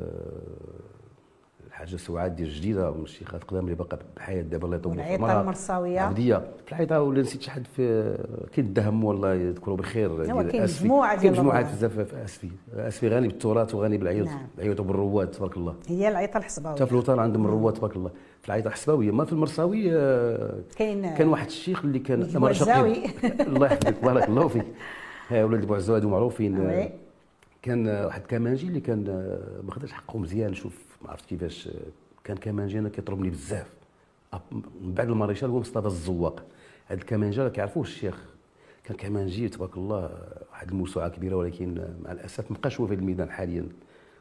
الحاجة 1.67 1.97
سعاد 1.97 2.37
ديال 2.37 2.49
جديدة 2.51 2.91
من 2.91 3.03
الشيخات 3.03 3.43
القدام 3.43 3.65
اللي 3.65 3.75
باقا 3.75 3.99
بحياه 4.17 4.43
دابا 4.43 4.65
الله 4.67 4.77
يطول 4.77 4.95
في 4.95 5.03
عمرها. 5.03 5.41
المرصاوية. 5.41 6.01
عبدية 6.01 6.37
في 6.67 6.73
العيطه 6.73 7.03
ولا 7.03 7.21
نسيت 7.21 7.43
شي 7.43 7.51
حد 7.51 7.67
في 7.77 8.17
كاين 8.53 8.67
الدهم 8.67 9.05
والله 9.05 9.35
يذكروا 9.35 9.77
بخير 9.77 10.25
ديال 10.25 10.49
كاين 10.51 10.63
أسفي. 10.63 10.85
مجموعة 10.85 11.21
كاين 11.23 11.33
مجموعات. 11.33 11.67
بزاف 11.67 11.99
في 11.99 12.25
أسفي 12.25 12.51
أسفي 12.75 13.09
غني 13.09 13.29
بالتراث 13.29 13.75
وغني 13.75 13.99
بالعيوط 13.99 14.27
نعم. 14.29 14.47
العيوط 14.59 14.81
وبالرواد 14.81 15.31
تبارك 15.31 15.57
الله 15.57 15.75
هي 15.89 16.09
العيطة 16.09 16.31
حتى 16.31 16.39
الحسباويه 16.39 16.85
في 16.85 16.93
الوطن 16.93 17.19
عندهم 17.19 17.45
الرواد 17.45 17.75
تبارك 17.75 17.97
الله 17.97 18.11
في 18.43 18.49
العيطة 18.49 18.69
الحسباويه 18.69 19.11
ما 19.11 19.25
في 19.25 19.33
المرصاوي 19.33 19.97
آه، 19.97 20.55
كاين 20.77 21.15
كان 21.15 21.29
واحد 21.29 21.47
الشيخ 21.47 21.85
اللي 21.85 21.99
كان. 21.99 22.23
الله 22.37 23.67
يحفظك 23.67 24.03
بارك 24.03 24.29
الله 24.29 24.49
فيك 24.49 24.65
ولاد 25.31 25.67
بوعزاوي 25.67 25.99
هادو 25.99 26.09
معروفين. 26.09 26.57
آه، 26.61 26.91
كان 27.63 27.89
واحد 27.89 28.21
كمانجي 28.23 28.67
اللي 28.69 28.81
كان 28.81 29.05
آه، 29.09 29.63
ما 29.63 29.73
خداش 29.73 29.93
حقه 29.93 30.19
مزيان. 30.19 30.55
شوف 30.55 30.99
ما 31.05 31.11
عرفت 31.11 31.25
كيفاش 31.27 31.69
آه، 31.69 31.73
كان 32.25 32.37
كمانجي 32.37 32.79
أنا 32.79 32.89
كيطربني 32.89 33.31
بزاف. 33.31 33.67
من 34.53 34.93
بعد 34.95 35.09
الماريشال 35.09 35.51
هو 35.51 35.61
مصطفى 35.61 35.87
الزواق. 35.87 36.45
هاد 36.89 36.99
الكمانجه 36.99 37.43
راه 37.43 37.49
كيعرفوه 37.49 37.83
الشيخ. 37.83 38.25
كان 38.85 38.97
كمانجي 38.97 39.49
تبارك 39.49 39.77
الله 39.77 40.11
واحد 40.51 40.69
الموسوعه 40.71 41.09
كبيرة 41.09 41.37
ولكن 41.37 41.75
مع 42.05 42.13
الأسف 42.13 42.51
ما 42.51 42.57
بقاش 42.57 42.81
هو 42.81 42.87
في 42.87 42.93
هذا 42.95 43.01
الميدان 43.01 43.31
حاليا. 43.31 43.69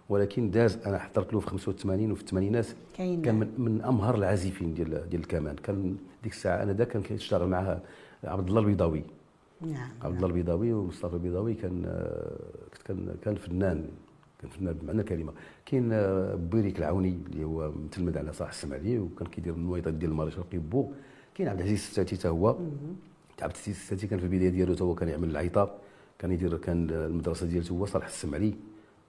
ولكن 0.09 0.51
داز 0.51 0.77
أنا 0.85 0.99
حضرت 0.99 1.33
له 1.33 1.39
في 1.39 1.47
85 1.47 2.11
وفي 2.11 2.21
الثمانينات 2.21 2.67
كان 2.97 3.35
من, 3.35 3.53
من 3.57 3.81
أمهر 3.81 4.15
العازفين 4.15 4.73
ديال 4.73 5.09
ديال 5.09 5.21
الكمان. 5.21 5.55
كان 5.55 5.97
ديك 6.23 6.31
الساعة 6.33 6.63
أنا 6.63 6.71
دا 6.71 6.83
كان 6.83 7.01
كيشتغل 7.01 7.47
معاه 7.47 7.79
عبد 8.23 8.47
الله 8.47 8.61
البيضاوي 8.61 9.03
نعم 9.61 9.89
عبد 10.01 10.15
الله 10.15 10.27
البيضاوي 10.27 10.73
ومصطفى 10.73 11.13
البيضاوي 11.13 11.53
كان 11.53 11.83
كان 12.85 13.15
كان 13.21 13.35
فنان 13.35 13.85
كان 14.41 14.49
فنان 14.49 14.73
بمعنى 14.73 15.01
الكلمة 15.01 15.33
كاين 15.65 15.89
آه، 15.93 16.35
بويريك 16.35 16.79
العوني 16.79 17.17
اللي 17.31 17.43
هو 17.43 17.71
متلمذ 17.71 18.17
على 18.17 18.33
صالح 18.33 18.49
السمعلي 18.49 18.99
وكان 18.99 19.27
كيدير 19.27 19.53
النويطات 19.53 19.93
ديال 19.93 20.11
المارشال 20.11 20.49
قيبو 20.49 20.91
كاين 21.35 21.49
عبد 21.49 21.59
العزيز 21.59 21.77
الساتي 21.79 22.15
حتى 22.15 22.27
هو. 22.27 22.47
عبد 23.41 23.53
العزيز 23.55 23.75
الساتي 23.75 24.07
كان 24.07 24.19
في 24.19 24.25
البداية 24.25 24.49
ديالو 24.49 24.73
حتى 24.73 24.83
هو 24.83 24.95
كان 24.95 25.09
يعمل 25.09 25.29
العيطة 25.29 25.75
كان 26.19 26.31
يدير 26.31 26.57
كان 26.57 26.89
المدرسة 26.89 27.45
ديالته 27.47 27.73
هو 27.73 27.85
صالح 27.85 28.05
السمعلي 28.05 28.53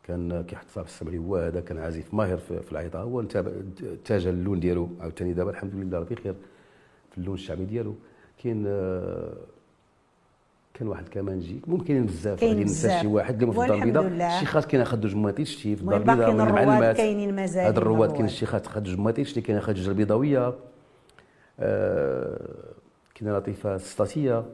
كان 0.03 0.43
كيحط 0.43 0.67
صالح 0.69 0.87
السمعلي 0.89 1.19
هو 1.19 1.37
هذا 1.37 1.61
كان 1.61 1.79
عازف 1.79 2.15
ماهر 2.15 2.37
في, 2.39 2.73
العيطة. 2.73 3.01
هو 3.03 3.21
اتجه 3.21 4.31
اللون 4.31 4.61
ديالو 4.61 4.89
عاوتاني 5.01 5.33
دابا 5.33 5.51
الحمد 5.51 5.75
لله 5.75 5.99
راه 5.99 6.05
بخير 6.05 6.35
في 7.11 7.19
اللون 7.19 7.35
الشعبي 7.35 7.65
ديالو. 7.65 7.95
كاين 8.43 8.65
آه، 8.67 9.37
كان 10.79 10.89
واحد 10.89 11.09
كمانجي 11.09 11.61
ممكن 11.67 12.07
بزاف 12.07 12.45
غادي 12.45 12.61
ننسى. 12.61 12.99
شي 13.01 13.07
واحد 13.07 13.43
اللي 13.43 13.55
في 13.55 13.61
الدار 13.85 14.07
البيضاء. 14.07 14.37
الشيخات 14.37 14.65
كاين 14.65 14.85
خدوج 14.85 15.11
مطيشة 15.11 15.57
شي 15.57 15.77
في 15.77 15.83
الدار 15.83 15.97
البيضاء 15.97 16.31
الرواد 16.31 16.47
والمعلمات 16.47 16.97
كاينين 16.97 17.35
مازال 17.37 17.65
هاد 17.65 17.77
الرواد. 17.77 18.13
كاين 18.13 18.25
الشيخات 18.25 18.67
خدوج 18.67 18.95
مطيشة 18.95 19.31
اللي 19.31 19.41
كاين 19.41 19.61
خدوج 19.61 19.89
البيضاوية 19.89 20.55
آه، 21.61 22.49
كاين 23.15 23.37
لطيفة 23.37 23.75
السطاتيه 23.75 24.45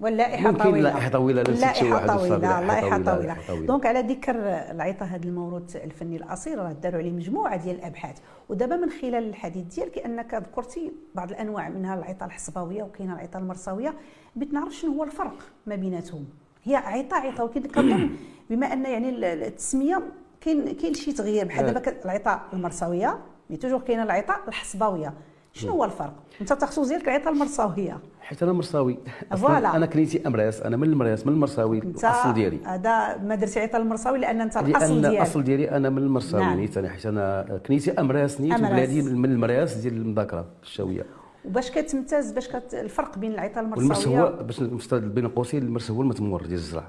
واللائحة 0.00 0.50
ممكن 0.50 0.62
طويلة. 0.64 0.90
لائحة 0.90 1.08
طويلة، 1.08 1.42
لا 1.42 1.50
نسيت 1.50 1.74
شي 1.76 1.84
لائحة 1.88 1.94
واحد 2.06 2.18
طويلة 2.18 2.60
لائحة 2.60 2.98
طويلة. 2.98 3.36
طويلة. 3.48 3.66
donc 3.66 3.86
على 3.86 4.00
ذكر 4.00 4.34
العيطه 4.70 5.06
هذا 5.06 5.24
الموروث 5.24 5.76
الفني 5.76 6.16
الأصيل 6.16 6.58
راه 6.58 6.72
داروا 6.72 6.98
عليه 6.98 7.10
مجموعة 7.10 7.56
ديال 7.56 7.76
الأبحاث. 7.76 8.16
ودابا 8.48 8.76
من 8.76 8.90
خلال 8.90 9.28
الحديث 9.28 9.64
ديالك 9.74 9.98
أنك 9.98 10.34
ذكرتي 10.34 10.92
بعض 11.14 11.30
الأنواع 11.30 11.68
منها 11.68 11.94
العيطه 11.94 12.26
الحصباوية 12.26 12.82
وكاينة 12.82 13.14
العيطه 13.14 13.38
المرصاوية. 13.38 13.94
بغيت 14.36 14.52
نعرف 14.52 14.72
شنو 14.74 14.92
هو 14.92 15.04
الفرق 15.04 15.34
ما 15.66 15.76
بيناتهم. 15.76 16.24
هي 16.64 16.76
عيطه 16.76 17.16
عيطه 17.16 17.44
ولكن 17.44 17.62
كنظن 17.62 18.10
بما 18.50 18.72
أن 18.72 18.84
يعني 18.84 19.08
ال- 19.08 19.24
التسمية 19.24 20.02
كاين 20.40 20.74
كاين 20.76 20.94
شي 20.94 21.12
تغيير. 21.12 21.44
بحال 21.46 21.66
آه. 21.66 21.70
دابا 21.72 22.02
العيطه 22.04 22.42
المرصاوية 22.52 23.18
mais 23.50 23.56
toujours 23.56 23.80
كاينة 23.80 24.02
العيطه 24.02 24.36
الحصباوية. 24.48 25.12
شنو 25.54 25.72
هو 25.72 25.84
الفرق؟ 25.84 26.12
انت 26.40 26.52
التخصص 26.52 26.88
ديالك 26.88 27.04
العيطه 27.04 27.30
المرصاويه 27.30 27.98
حيت 28.20 28.42
أنا 28.42 28.52
مرصاوي 28.52 28.98
voilà. 29.36 29.76
أنا 29.76 29.86
كنيتي 29.86 30.26
امراس 30.26 30.62
أنا 30.62 30.76
من 30.76 30.88
المراس 30.88 31.26
من 31.26 31.32
المرصاوي 31.32 31.78
الأصل 31.78 32.32
ديالي. 32.34 32.58
هذا 32.64 33.16
ما 33.16 33.34
درتي 33.34 33.60
عيطه 33.60 33.76
المرصاوي 33.76 34.18
لأن 34.18 34.40
أنت 34.40 34.56
الأصل 34.56 35.00
ديالك. 35.00 35.16
الأصل 35.16 35.44
ديالي 35.44 35.70
أنا 35.70 35.90
من 35.90 35.98
المرصاوي 35.98 36.44
نعم. 36.44 36.60
نيت 36.60 36.78
أنا 36.78 36.88
حيت 36.88 37.06
أنا 37.06 37.60
كنيتي 37.66 37.92
امراس 37.92 38.40
نيت. 38.40 38.54
وبلادي 38.54 39.02
من 39.02 39.24
المراس 39.24 39.74
ديال 39.74 39.94
المذاكرة 39.96 40.46
الشاويه 40.62 41.06
وباش 41.44 41.70
كتمتاز 41.70 42.32
باش 42.32 42.48
كت... 42.48 42.74
الفرق 42.74 43.18
بين 43.18 43.32
العيطه 43.32 43.60
والمرس 43.60 43.78
المرصاويه 43.80 44.20
هو 44.22 44.42
باش 44.42 44.62
نستاد 44.62 45.14
بين 45.14 45.28
قوسين 45.28 45.62
المرس 45.62 45.90
هو 45.90 46.02
المتمور 46.02 46.42
ديال 46.42 46.52
الزرع. 46.52 46.84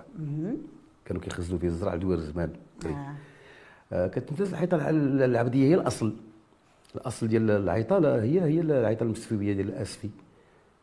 كانوا 1.06 1.22
كيخزنوا 1.22 1.60
فيه 1.60 1.68
الزرع 1.68 1.96
دوير 1.96 2.20
زمان. 2.20 2.50
آه. 2.86 3.14
آه، 3.94 4.08
كتمتاز 4.08 4.50
العيطه 4.54 4.76
الع- 4.76 4.90
العبدية 5.26 5.68
هي 5.70 5.76
الأصل. 5.76 6.14
الأصل 6.96 7.28
ديال 7.28 7.52
العيطة 7.52 8.16
هي 8.22 8.42
هي 8.42 8.62
العيطة 8.62 9.04
المستفويه 9.04 9.54
ديال 9.54 9.68
الأسفي. 9.70 10.10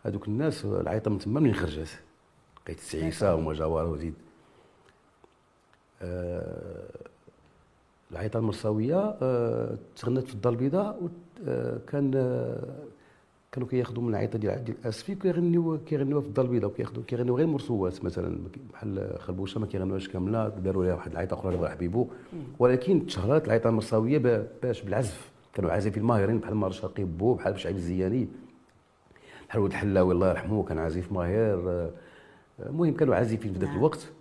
هذوك 0.04 0.28
الناس 0.28 0.64
العيطة 0.64 1.10
من 1.10 1.18
تما 1.18 1.40
منين 1.40 1.54
خرجت 1.54 1.98
لقيت 2.64 2.78
السعيسة 2.78 3.34
وما 3.34 3.52
جواره 3.52 3.88
وزيد 3.90 4.14
آه، 6.02 6.82
العيطة 8.12 8.38
المرصاويه 8.38 9.14
آه، 9.22 9.76
تغنت 9.96 10.26
في 10.28 10.34
الدار 10.34 10.52
البيضاء 10.52 10.98
وت- 11.02 11.46
آه، 11.48 11.78
كان 11.86 12.10
آه، 12.14 12.74
كانوا 13.52 13.68
كياخذوا 13.68 14.02
من 14.02 14.08
العيطة 14.08 14.38
ديال 14.38 14.64
ديال 14.64 14.76
الأسفي 14.82 15.14
كيغنيو 15.14 15.78
كيغنيوها 15.86 16.20
في 16.22 16.28
الدار 16.28 16.44
البيضاء 16.44 16.70
وكياخذوا 16.70 17.02
كيغنيو 17.06 17.36
غير 17.36 17.46
مرسوات 17.46 18.04
مثلا 18.04 18.38
بحال 18.72 19.16
خربوشة 19.18 19.60
ما 19.60 19.66
كيغنيوهاش 19.66 20.08
كاملة 20.08 20.48
داروا 20.48 20.84
لها 20.84 20.94
واحد 20.94 21.10
العيطة 21.12 21.34
أخرى 21.34 21.54
اللي 21.54 21.70
حبيبو. 21.70 22.06
ولكن 22.58 23.06
تشهرت 23.06 23.44
العيطة 23.46 23.68
المرصاويه 23.68 24.18
ب- 24.18 24.46
باش 24.62 24.82
بالعزف. 24.82 25.30
كانوا 25.54 25.70
عازفين 25.70 26.02
ماهرين 26.02 26.38
بحال 26.38 26.54
مارشال 26.54 26.94
قيبو 26.94 27.34
بحال 27.34 27.52
بشعيب 27.52 27.76
الزياني. 27.76 28.28
بحال 29.48 29.60
ولد 29.60 29.72
الحلاوي 29.72 30.12
الله 30.14 30.30
يرحمه 30.30 30.62
كان 30.62 30.78
عازف 30.78 31.12
ماهر. 31.12 31.70
آه، 31.70 31.90
المهم 32.66 32.94
كانوا 32.94 33.14
عازفين 33.14 33.52
في 33.52 33.58
ذاك 33.58 33.68
نعم. 33.68 33.78
الوقت. 33.78 34.12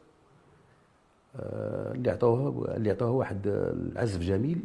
آه، 1.36 1.94
اللي 1.94 2.10
عطوها 2.12 2.76
اللي 2.78 2.92
عطوها 2.92 3.10
واحد 3.12 3.48
العزف 3.48 4.20
جميل 4.22 4.64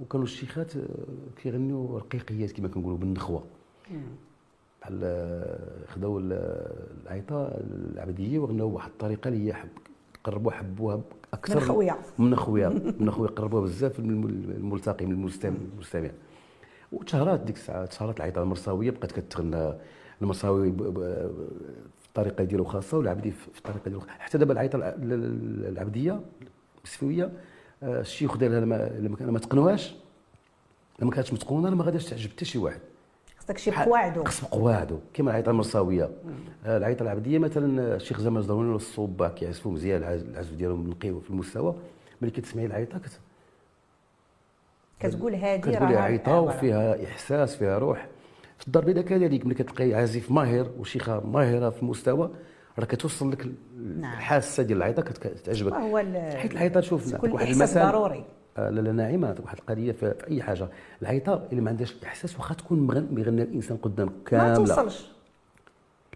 وكانوا 0.00 0.24
الشيخات 0.24 0.76
آه، 0.76 0.82
كيغنيو 1.42 1.96
رقيقيات 1.98 2.52
كما 2.52 2.68
كنقولوا 2.68 2.98
بالنخوة. 2.98 3.44
بحال 4.82 5.00
آه، 5.04 5.86
خداو 5.88 6.18
ال- 6.18 6.66
العيطة 7.04 7.48
العبدية 7.92 8.38
وغناو 8.38 8.70
بواحد 8.70 8.90
الطريقة 8.90 9.28
اللي 9.28 9.52
هي 9.52 9.56
قربوا 10.24 10.52
حبوها 10.52 11.00
أكثر 11.36 11.54
من 11.60 11.66
خويا. 11.66 11.96
من 12.18 12.36
خويا 12.36 12.68
من 13.00 13.10
خويا 13.10 13.28
قربوها 13.30 13.62
بزاف 13.62 13.98
الملتقي 13.98 15.06
من 15.06 15.12
المستمع 15.12 15.56
المستمع. 15.74 16.10
وتشهرات 16.92 17.40
ديك 17.40 17.56
الساعة 17.56 17.86
تشهرات 17.86 18.16
العيطه 18.16 18.42
المرساوية 18.42 18.90
بقات 18.90 19.12
كتغنى. 19.12 19.72
المرساوي 20.22 20.72
في 20.72 22.06
الطريقة 22.08 22.44
ديالو 22.44 22.64
خاصة 22.64 22.98
والعبدي 22.98 23.30
في 23.30 23.58
الطريقة 23.58 23.80
ديالو. 23.88 24.00
حتى 24.18 24.38
دابا 24.38 24.52
العيطه 24.52 24.76
الع- 24.76 24.88
ال- 24.88 25.12
ال- 25.12 25.66
العبديه 25.68 26.20
السفوية 26.84 27.32
آه، 27.82 28.00
الشيوخ 28.00 28.36
ديالها 28.36 28.60
لما 28.60 29.16
ما 29.20 29.38
تقنوهاش 29.38 29.94
لما 31.02 31.10
كانتش 31.10 31.32
متقونة 31.32 31.70
ما 31.70 31.84
غاديش 31.84 32.04
تعجب 32.04 32.30
حتى 32.30 32.44
شي 32.44 32.58
واحد. 32.58 32.80
خصك 33.38 33.58
شي 33.58 33.70
قواعدو 33.70 34.24
خص 34.24 34.44
قواعدو 34.44 34.98
كما 35.14 35.30
العيطه 35.30 35.50
المرساوية. 35.50 36.10
العيطة 36.66 37.02
العبدية 37.02 37.38
مثلا 37.38 37.94
الشيخ 37.96 38.20
زمان 38.20 38.36
الزهروني 38.36 38.78
ولا 38.98 39.28
كيعزفوا 39.28 39.72
مزيان 39.72 40.00
العز- 40.02 40.22
العزف 40.22 40.52
ديالهم 40.52 40.90
نقي 40.90 41.20
في 41.20 41.30
المستوى. 41.30 41.74
ملي 42.22 42.30
كتسمعي 42.30 42.66
العيطة 42.66 42.98
كت... 42.98 43.20
كتقول 45.00 45.34
هادي 45.34 45.70
كتقولي 45.70 45.94
راه 45.94 46.00
عيطة 46.00 46.40
وفيها 46.40 47.04
إحساس 47.04 47.56
فيها 47.56 47.78
روح. 47.78 48.08
في 48.58 48.66
الدار 48.66 48.82
البيضاء 48.82 49.04
كذلك 49.04 49.46
ملي 49.46 49.54
كتلقاي 49.54 49.94
عازف 49.94 50.30
ماهر 50.30 50.70
وشيخة 50.78 51.20
ماهرة 51.26 51.70
في 51.70 51.82
المستوى 51.82 52.30
راه 52.78 52.84
كتوصل 52.84 53.30
لك 53.32 53.46
نعم. 54.00 54.12
الحاسة 54.12 54.62
ديال 54.62 54.78
العيطة 54.78 55.02
كت- 55.02 55.18
كتعجبك. 55.18 55.72
حيت 56.36 56.52
العيطة 56.52 56.80
شوف 56.80 57.14
واحد 57.24 57.46
المثل 57.48 57.80
ضروري. 57.80 58.24
آه، 58.58 58.70
لا 58.70 58.80
لا 58.80 58.92
ناعمة 58.92 59.36
واحد 59.44 59.58
القضية 59.58 59.92
في, 59.92 60.14
أي 60.30 60.42
حاجة. 60.42 60.68
العيطة 61.02 61.46
اللي 61.50 61.60
ما 61.62 61.70
عندهاش 61.70 61.94
إحساس 62.04 62.36
واخا 62.36 62.54
تكون 62.54 62.86
مغن- 62.86 63.08
مغنى 63.10 63.42
الإنسان 63.42 63.76
قدامك 63.76 64.12
ما 64.12 64.24
كاملة. 64.26 64.54
توصلش. 64.54 65.10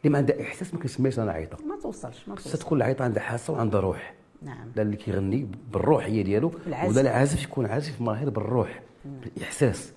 اللي 0.05 0.13
ما 0.13 0.19
عندها 0.19 0.43
إحساس 0.43 0.75
ما 0.75 0.81
كنسميش 0.81 1.19
أنا 1.19 1.33
عيطة. 1.33 1.65
ما 1.67 1.77
توصلش 1.83 2.29
ما 2.29 2.37
خصها 2.37 2.45
توصلش. 2.45 2.61
تكون 2.63 2.79
العيطة 2.79 3.05
عندها 3.05 3.23
حاسة 3.23 3.53
وعندها 3.53 3.81
روح. 3.81 4.15
نعم. 4.43 4.73
لا 4.77 4.83
اللي 4.83 4.97
كيغني 4.97 5.49
بالروحيه 5.73 6.23
ديالو. 6.23 6.53
ولا 6.67 7.01
العازف 7.01 7.43
يكون 7.45 7.67
عازف 7.67 8.01
ماهر 8.01 8.31
بالروح. 8.31 8.81
بالاحساس 9.05 9.93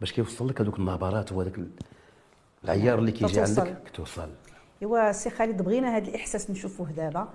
باش 0.00 0.12
كيوصل 0.12 0.48
لك 0.48 0.60
هذوك 0.60 0.78
النبرات 0.78 1.32
وهذاك 1.32 1.58
ال- 1.58 1.70
العيار 2.64 2.98
اللي 2.98 3.12
كيجي 3.12 3.32
تتوصل. 3.32 3.60
عندك 3.60 3.82
كتوصل. 3.92 4.28
ايوا 4.82 5.12
سي 5.12 5.30
خالد 5.30 5.62
بغينا 5.62 5.96
هذا 5.96 6.08
الإحساس 6.08 6.50
نشوفوه 6.50 6.90
دابا. 6.90 7.28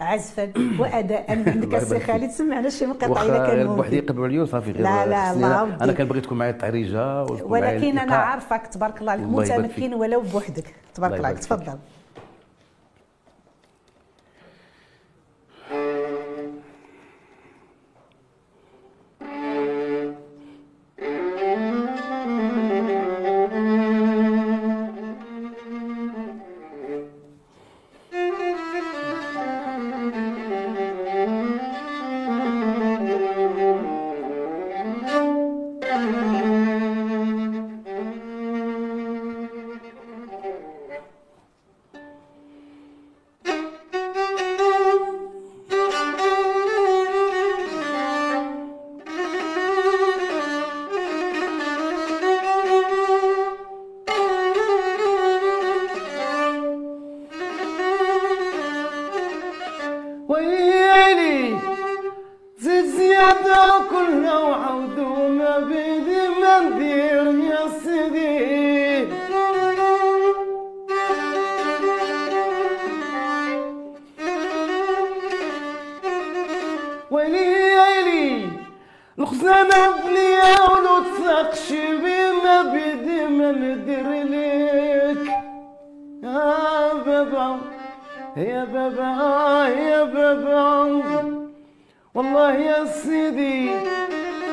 عزفا 0.00 0.52
واداء 0.78 1.24
عندك 1.30 1.74
السي 1.74 2.00
خالد 2.00 2.30
سمعنا 2.30 2.68
شي 2.68 2.86
مقطع 2.86 3.08
واخا 3.08 3.46
كان 3.46 3.66
ممكن 3.66 3.76
بوحدي 3.76 3.96
يقبلوا 3.96 4.26
عليا 4.26 4.44
صافي 4.44 4.72
غير 4.72 4.82
لا، 4.82 5.06
لا، 5.06 5.32
الله. 5.32 5.62
أنا 5.80 5.92
كنبغي 5.92 6.20
تكون 6.20 6.38
معايا 6.38 6.52
التعريجه 6.52 7.22
ولكن 7.24 7.98
أنا. 7.98 8.14
عارفك 8.14 8.66
تبارك 8.66 9.00
الله 9.00 9.12
عليك 9.12 9.26
متمكن. 9.26 9.94
ولو 9.94 10.20
بوحدك 10.20 10.74
تبارك 10.94 11.14
الله 11.16 11.28
عليك. 11.28 11.38
تفضل 11.38 11.78
وعودوا 65.60 65.60
ما 65.60 65.64
بيدي 65.68 66.28
ما 66.40 66.60
ندير 66.60 67.50
يا 67.50 67.68
سيدي 67.84 69.10
ويلي 77.10 77.74
ويلي 77.80 78.48
الخزانة 79.18 79.90
بليا 80.04 80.60
ولو 80.70 81.04
تساقش 81.04 81.72
بي 81.72 82.18
ما 82.46 82.62
ليك 84.22 85.18
يا 86.22 86.92
بابا 87.06 87.60
يا 88.36 88.64
بابا 88.64 89.68
يا 89.68 90.04
بابا 90.04 91.40
والله 92.14 92.54
يا 92.54 92.84
سيدي 92.84 93.70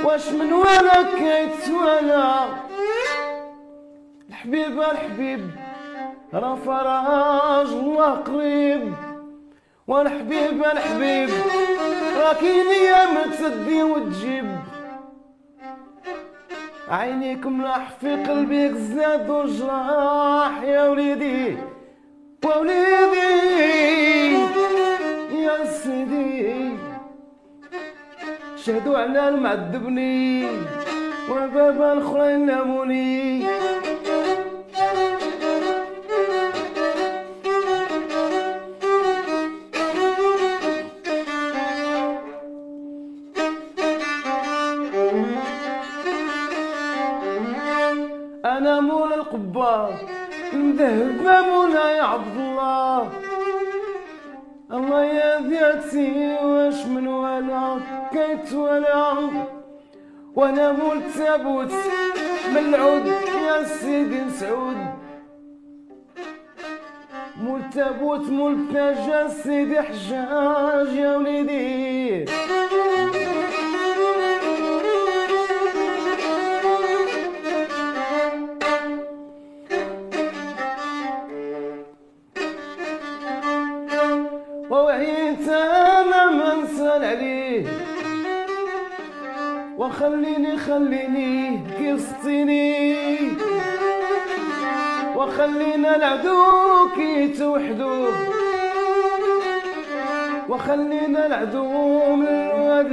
واش 0.03 0.29
من 0.29 0.53
ولا 0.53 1.03
كيت 1.17 1.69
ولا 1.69 2.45
الحبيب 4.29 4.81
الحبيب 4.81 5.51
راه 6.33 6.55
فراج 6.55 7.67
الله 7.67 8.11
قريب 8.11 8.93
والحبيب 9.87 10.63
الحبيب 10.63 11.29
راه 12.17 12.33
كاين 12.33 12.67
أيام 12.67 13.31
تسدي 13.31 13.83
وتجيب. 13.83 14.57
عينيك 16.89 17.45
ملاح 17.45 17.89
في 18.01 18.15
قلبك 18.23 18.77
زاد 18.77 19.29
وجراح. 19.29 20.61
يا 20.63 20.89
وليدي 20.89 21.57
ووليدي 22.45 23.16
شهدوا 28.67 28.97
على 28.97 29.29
المعذبني 29.29 30.45
وبابا 31.29 31.93
الاخرين 31.93 32.45
لاموني 32.47 33.43
أنا 48.45 48.79
مولا 48.79 49.15
القبار 49.15 49.93
مذهبة 50.53 51.41
مولا 51.41 51.91
يا 51.97 52.03
عبد 52.03 52.37
الله. 52.37 53.09
الله 54.71 55.03
يا 55.05 55.37
ولا 55.37 56.26
كيت 58.47 58.55
ولا 58.55 59.13
وأنا 60.35 60.71
مول 60.71 61.01
تابوت 61.15 61.71
من 62.51 62.57
العود 62.57 63.07
يا 63.07 63.63
سيدي 63.63 64.21
مسعود. 64.21 64.77
تاج 68.73 68.97
يا 69.09 69.27
سيدي 69.27 69.81
حجاج 69.81 70.93
يا 70.93 71.17
وليدي. 71.17 72.25
ووعيت 84.69 85.49
أنا 85.49 86.31
وخليني 89.77 90.57
خليني 90.57 91.61
قصتني 91.79 92.97
وخلينا 95.15 95.95
العدو 95.95 96.89
كيتوحدو 96.95 98.07
وخلينا 100.49 101.25
العدو 101.25 102.15
من 102.15 102.27
الواد 102.27 102.87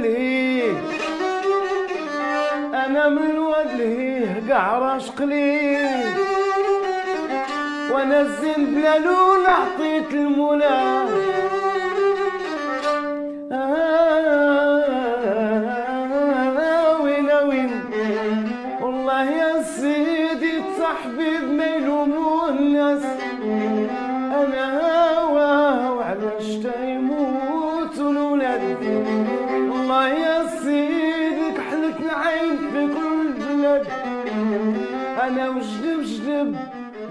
أنا 2.73 3.09
من 3.09 3.31
الواد 3.31 3.67
لهيه 3.79 4.43
راشق 4.79 5.21
ليه 5.21 6.15
وأنا 7.91 8.21
الزين 8.21 8.65
بلا 8.65 8.99
لون 8.99 9.45
عطيت 9.45 10.13
المولى. 10.13 11.05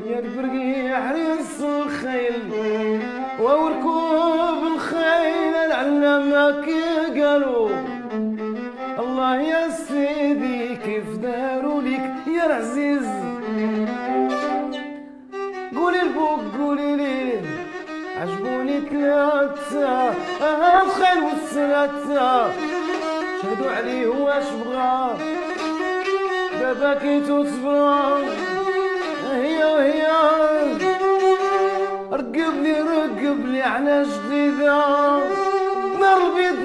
يا 0.06 0.18
البرقيع 0.18 1.08
حريص 1.08 1.62
الخيل. 1.62 2.52
وركوب 3.40 4.66
الخيل 4.74 5.54
العلامة 5.66 6.60
كي 6.64 7.20
قالوا 7.22 7.68
الله 8.98 9.40
يا 9.40 9.68
سيدي 9.68 10.76
كيف 10.76 11.16
داروا 11.22 11.82
ليك 11.82 12.00
يا 12.26 12.46
العزيز؟ 12.46 13.06
قولي 15.76 16.02
البوك 16.02 16.40
قولي 16.60 16.96
لي 16.96 17.32
عجبوني 18.20 18.80
ثلاثة 18.90 19.88
آه 20.42 20.82
الخير 20.82 21.24
والثلاثة 21.24 22.50
شهدوا 23.42 23.70
عليه 23.70 24.06
واش 24.06 24.44
بغا 24.64 25.16
كيتو 26.72 27.44
صبرا 27.44 28.18
هي 29.32 29.64
وهي. 29.64 30.06
رقب 32.12 32.54
لي 32.62 32.80
رقب 32.80 33.46
لي 33.46 33.62
على 33.62 34.02
جديدة 34.02 34.86
نار 36.00 36.18
البيض 36.26 36.58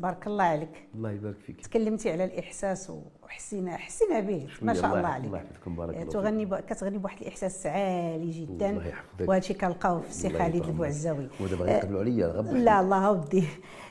تبارك 0.00 0.26
الله 0.26 0.44
عليك. 0.44 0.88
الله 0.94 1.10
يبارك 1.10 1.36
فيك. 1.46 1.60
تكلمتي 1.60 2.12
على 2.12 2.24
الإحساس 2.24 2.92
وحسينا 3.22 3.76
حسينا 3.76 4.20
به 4.20 4.48
ما 4.62 4.74
شاء 4.74 4.96
الله 4.96 5.08
عليك. 5.08 5.26
الله 5.26 5.38
يحفظكم، 5.38 5.76
بارك 5.76 5.94
الله 5.94 6.04
تغني 6.04 6.44
ب... 6.44 6.54
كتغني 6.54 6.98
بواحد 6.98 7.20
الإحساس 7.20 7.66
عالي 7.66 8.30
جدا. 8.30 8.70
الله 8.70 8.86
يحفظك. 8.86 9.28
وهذا 9.28 9.38
الشيء 9.38 9.56
كنلقاوه 9.56 10.00
في 10.00 10.08
السي 10.08 10.30
خالد. 10.30 10.64
البوعزاوي 10.64 11.28
ودابا 11.40 11.64
غيقبلوا 11.64 12.00
عليا 12.00 12.26
غب 12.26 12.46
لا 12.46 12.80
الله 12.80 13.10
ودي 13.10 13.44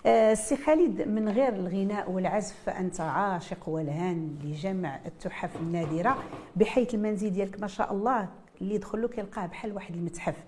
آه، 0.05 0.31
السي 0.31 0.57
خالد 0.57 1.01
من 1.01 1.29
غير 1.29 1.55
الغناء 1.55 2.11
والعزف 2.11 2.55
فانت 2.65 3.01
عاشق 3.01 3.69
ولهان 3.69 4.35
لجمع 4.43 4.99
التحف 5.05 5.55
النادرة 5.55 6.17
بحيث 6.55 6.93
المنزل 6.93 7.29
ديالك 7.29 7.59
ما 7.61 7.67
شاء 7.67 7.93
الله 7.93 8.29
اللي 8.61 8.75
يدخل 8.75 9.01
له 9.01 9.07
كيلقاه 9.07 9.45
بحال 9.45 9.73
واحد 9.73 9.95
المتحف. 9.95 10.43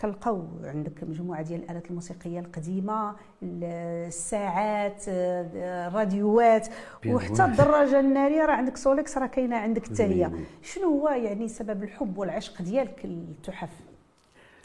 كنلقاو 0.00 0.46
عندك 0.64 1.04
مجموعة 1.04 1.42
ديال 1.42 1.62
الآلات 1.62 1.90
الموسيقية 1.90 2.40
القديمة 2.40 3.10
ال- 3.42 3.64
الساعات 4.08 5.04
آه، 5.08 5.88
الراديوات 5.88 6.68
وحتى. 7.06 7.44
الدراجة 7.44 8.00
النارية 8.00 8.46
راه 8.46 8.52
عندك 8.52 8.76
Solex 8.76 9.18
راه 9.18 9.26
كاينة 9.26 9.56
عندك 9.56 9.84
حتى 9.88 10.02
هي. 10.02 10.30
شنو 10.62 10.84
هو 11.00 11.08
يعني 11.08 11.48
سبب 11.48 11.82
الحب 11.82 12.18
والعشق 12.18 12.62
ديالك 12.62 13.00
للتحف 13.04 13.70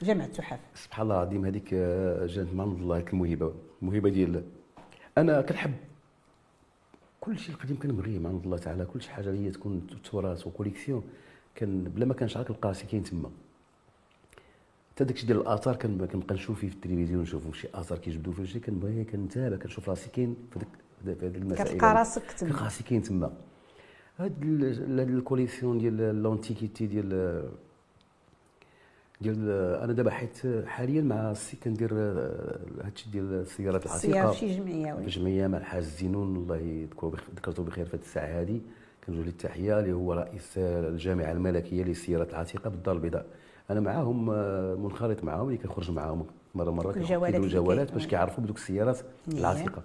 جمع 0.02 0.26
التحف. 0.26 0.60
سبحان 0.76 1.04
الله 1.04 1.16
العظيم 1.24 1.46
هذيك 1.46 1.70
آه، 1.74 2.26
جات 2.26 2.48
من 2.54 2.60
الله 2.62 2.96
هذيك 2.96 3.14
الموهبة 3.14 3.54
الموهبة 3.82 4.10
ديال 4.10 4.44
أنا 5.18 5.42
كنحب 5.42 5.72
كل 7.22 7.40
شيء 7.40 7.56
القديم 7.56 7.80
كنبغيه 7.80 8.28
عند 8.28 8.44
الله 8.46 8.58
تعالى 8.58 8.86
كل 8.86 9.02
شي 9.02 9.10
حاجة 9.12 9.30
اللي 9.30 9.46
هي 9.48 9.52
تكون 9.52 9.88
تراث 10.12 10.48
و 10.48 10.52
collection. 10.52 11.04
كان 11.56 11.84
بلا 11.84 12.06
ما 12.06 12.14
كنشعر 12.14 12.44
كنلقى 12.44 12.70
راسي 12.70 12.86
كاين 12.88 13.04
تما. 13.04 13.30
حتى 15.00 15.08
داكشي 15.08 15.26
ديال 15.28 15.38
الآثار 15.38 15.76
كن- 15.76 16.06
كنبقى 16.06 16.36
نشوف 16.36 16.60
فيه 16.60 16.68
في 16.70 16.76
التلفزيون 16.76 17.22
نشوف 17.22 17.56
شي 17.56 17.68
آثار 17.74 17.98
كيجبدوا 17.98 18.34
فيه 18.34 18.44
شي 18.46 18.60
كنبغي 18.60 19.04
كنتابع 19.04 19.56
كنشوف 19.58 19.90
راسي 19.90 20.10
كاين 20.10 20.36
في 20.54 20.60
في 21.04 21.26
هذه 21.26 21.38
المسائل. 21.38 21.68
كتلقى 21.70 21.94
راسك 21.94 22.32
تما. 22.32 22.50
كنلقى 22.50 22.64
راسي 22.64 22.84
كاين 22.84 23.02
تما. 23.04 23.32
هاد 24.18 24.44
ال- 24.44 25.00
هاد 25.00 25.10
ال 25.10 25.16
collection 25.16 25.78
ديال 25.78 26.24
l'antiquité 26.24 26.86
ديال 26.88 27.44
ديال 29.22 29.50
أنا 29.84 29.94
دابا 29.94 30.12
حيت 30.12 30.38
حاليا 30.66 31.02
مع 31.02 31.32
السي 31.32 31.58
كندير 31.64 31.90
آه، 31.94 32.60
هادشي 32.84 33.10
ديال 33.10 33.34
السيارات 33.34 33.86
السيارة 33.86 34.22
العتيقه 34.24 34.40
شي 34.40 34.58
جمعيه. 34.58 34.94
في 34.94 35.06
جمعية 35.06 35.48
مع 35.48 35.58
الحاج 35.58 35.84
زينون. 35.84 36.36
الله 36.36 36.58
يذكره 36.58 37.08
بخ- 37.10 37.30
ذكرته 37.36 37.64
بخير 37.64 37.86
في 37.86 37.96
هذه 37.98 38.02
الساعة 38.02 38.42
هذه 38.42 38.62
كنوجه 39.08 39.22
له 39.22 39.28
التحية 39.30 39.80
اللي 39.80 39.94
هو 39.94 40.14
رئيس 40.14 40.58
الجامعة 40.58 41.32
الملكية 41.32 41.84
للسيارات 41.84 42.30
العتيقة 42.30 42.70
بالدار 42.70 42.96
البيضاء. 42.96 43.26
أنا 43.70 43.80
معاهم 43.80 44.30
آه، 44.30 44.76
منخرط 44.76 45.24
معاهم 45.24 45.48
اللي 45.48 45.58
كنخرج 45.58 45.92
معاهم. 45.92 46.26
مره 46.56 46.72
مرة 46.72 46.92
كيديروا 46.92 47.48
جولات 47.48 47.88
كاين. 47.88 47.98
باش 47.98 48.08
كيعرفوا 48.08 48.44
بدوك 48.44 48.58
السيارات. 48.58 49.00
العتيقة. 49.34 49.82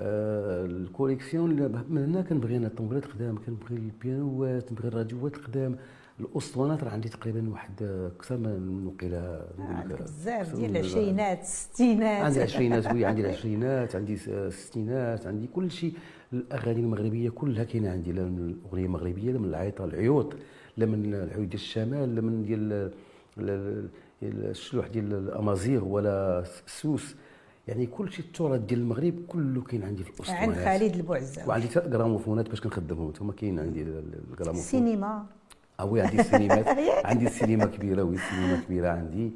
آه، 0.00 0.66
ال 0.66 0.74
collection 0.74 1.50
من 1.88 2.04
هنا 2.04 2.22
كنبغي 2.22 2.56
أنا 2.56 2.66
الطوموبيلات 2.66 3.04
القدام 3.04 3.38
كنبغي 3.46 3.76
البيانوات 3.76 4.68
كنبغي 4.68 4.88
الراديوات 4.88 5.36
القدام. 5.36 5.76
الأسطوانات 6.20 6.84
راه 6.84 6.90
عندي 6.90 7.08
تقريبا 7.08 7.50
واحد 7.50 7.82
آه، 7.82 8.06
أكثر 8.06 8.36
من 8.36 8.84
نقول 8.84 9.12
لك، 9.12 9.44
عندك 9.58 10.02
بزاف 10.02 10.54
ديال 10.54 10.76
العشرينات 10.76 11.40
الستينات. 11.42 12.24
عندي 12.24 12.38
العشرينات 12.38 12.92
وي 12.92 13.04
عندي 13.04 13.22
العشرينات 13.26 13.96
عندي 13.96 14.18
الستينات 14.28 15.26
عندي 15.26 15.46
كل 15.46 15.70
شيء. 15.70 15.92
الأغاني 16.32 16.80
المغربية 16.80 17.30
كلها 17.30 17.64
كاينة 17.64 17.90
عندي 17.90 18.12
لا 18.12 18.22
من 18.24 18.38
الأغنية 18.38 18.84
المغربية 18.86 19.32
لا 19.32 19.38
من 19.38 19.44
العيطه 19.48 19.84
العيوط. 19.84 20.34
لا 20.80 20.86
من 20.86 21.14
العيوط 21.14 21.48
ديال 21.48 21.54
الشمال 21.54 22.14
لا 22.14 22.20
من 22.20 22.42
ديال 22.44 22.72
ال- 22.72 22.90
ال- 23.38 23.88
ال- 24.22 24.50
الشلوح 24.50 24.86
ديال 24.86 25.12
الأمازيغ 25.14 25.84
ولا 25.84 26.44
السوس. 26.66 27.14
يعني 27.68 27.86
كل 27.86 28.12
شيء 28.12 28.24
التراث 28.24 28.60
ديال 28.60 28.80
المغرب 28.80 29.14
كله 29.28 29.60
كاين 29.62 29.82
عندي 29.82 30.04
في 30.04 30.10
الأسطوانات. 30.10 30.48
عند 30.48 30.54
خالد 30.80 30.94
البوعزاوي 30.96 31.48
وعندي 31.48 31.68
حتى 31.68 31.88
جراموفونات 31.88 32.48
باش 32.48 32.60
كنخدمهم 32.60 33.12
هما 33.20 33.32
كاين 33.32 33.58
عندي 33.58 33.82
ال- 33.82 33.88
ال- 33.98 34.20
الجراموفون. 34.30 34.60
السينما 34.60 35.26
آه 35.80 35.84
oui 35.84 36.00
عندي 36.00 36.20
السينمات 36.20 36.66
عندي 37.10 37.26
السينما 37.26 37.64
كبيرة 37.64 38.02
oui 38.02 38.14
السينما 38.16 38.60
كبيرة 38.66 38.88
عندي. 38.88 39.30